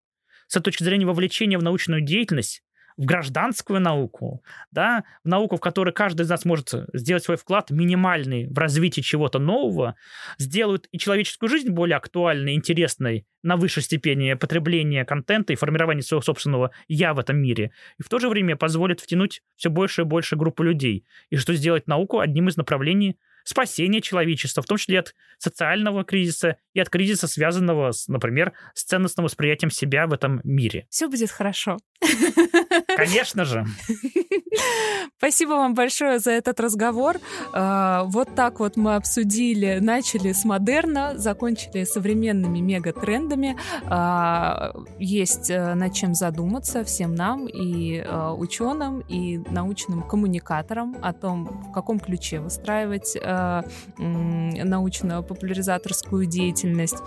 С 0.46 0.56
этой 0.56 0.64
точки 0.64 0.84
зрения 0.84 1.06
вовлечения 1.06 1.58
в 1.58 1.62
научную 1.62 2.02
деятельность 2.02 2.62
в 2.96 3.04
гражданскую 3.04 3.80
науку, 3.80 4.42
да, 4.70 5.04
в 5.24 5.28
науку, 5.28 5.56
в 5.56 5.60
которой 5.60 5.92
каждый 5.92 6.22
из 6.22 6.30
нас 6.30 6.44
может 6.44 6.72
сделать 6.92 7.24
свой 7.24 7.36
вклад 7.36 7.70
минимальный 7.70 8.48
в 8.48 8.58
развитие 8.58 9.02
чего-то 9.02 9.38
нового, 9.38 9.96
сделают 10.38 10.88
и 10.92 10.98
человеческую 10.98 11.48
жизнь 11.48 11.70
более 11.70 11.96
актуальной, 11.96 12.54
интересной 12.54 13.26
на 13.42 13.56
высшей 13.56 13.82
степени 13.82 14.34
потребления 14.34 15.04
контента 15.04 15.52
и 15.52 15.56
формирования 15.56 16.02
своего 16.02 16.22
собственного 16.22 16.70
«я» 16.88 17.14
в 17.14 17.18
этом 17.18 17.38
мире, 17.38 17.72
и 17.98 18.02
в 18.02 18.08
то 18.08 18.18
же 18.18 18.28
время 18.28 18.56
позволит 18.56 19.00
втянуть 19.00 19.42
все 19.56 19.68
больше 19.68 20.02
и 20.02 20.04
больше 20.04 20.36
группы 20.36 20.64
людей, 20.64 21.04
и 21.30 21.36
что 21.36 21.54
сделать 21.54 21.86
науку 21.86 22.20
одним 22.20 22.48
из 22.48 22.56
направлений 22.56 23.18
спасения 23.44 24.00
человечества, 24.00 24.62
в 24.62 24.66
том 24.66 24.78
числе 24.78 25.00
от 25.00 25.14
социального 25.38 26.04
кризиса 26.04 26.56
и 26.74 26.80
от 26.80 26.88
кризиса, 26.88 27.26
связанного, 27.26 27.92
с, 27.92 28.08
например, 28.08 28.52
с 28.74 28.84
ценностным 28.84 29.24
восприятием 29.24 29.70
себя 29.70 30.06
в 30.06 30.12
этом 30.12 30.40
мире. 30.44 30.86
Все 30.90 31.08
будет 31.08 31.30
хорошо. 31.30 31.78
Конечно 32.96 33.44
же. 33.44 33.66
Спасибо 35.18 35.50
вам 35.50 35.74
большое 35.74 36.18
за 36.18 36.32
этот 36.32 36.60
разговор. 36.60 37.18
А, 37.52 38.04
вот 38.04 38.34
так 38.34 38.60
вот 38.60 38.76
мы 38.76 38.96
обсудили, 38.96 39.78
начали 39.80 40.32
с 40.32 40.44
модерна, 40.44 41.16
закончили 41.16 41.84
современными 41.84 42.58
мегатрендами. 42.58 43.56
А, 43.86 44.72
есть 44.98 45.50
э, 45.50 45.74
над 45.74 45.94
чем 45.94 46.14
задуматься 46.14 46.84
всем 46.84 47.14
нам 47.14 47.46
и 47.46 47.98
э, 47.98 48.30
ученым, 48.30 49.00
и 49.00 49.38
научным 49.50 50.02
коммуникаторам 50.02 50.96
о 51.02 51.12
том, 51.12 51.44
в 51.68 51.72
каком 51.72 52.00
ключе 52.00 52.40
выстраивать 52.40 53.16
э, 53.16 53.62
научную 53.98 55.22
популяризаторскую 55.22 56.26
деятельность. 56.26 56.98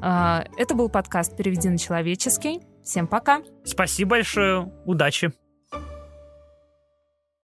А, 0.00 0.44
это 0.56 0.74
был 0.74 0.88
подкаст 0.88 1.36
«Переведи 1.36 1.68
на 1.68 1.78
человеческий». 1.78 2.60
Всем 2.82 3.06
пока. 3.06 3.42
Спасибо 3.64 4.10
большое. 4.10 4.72
Удачи. 4.84 5.32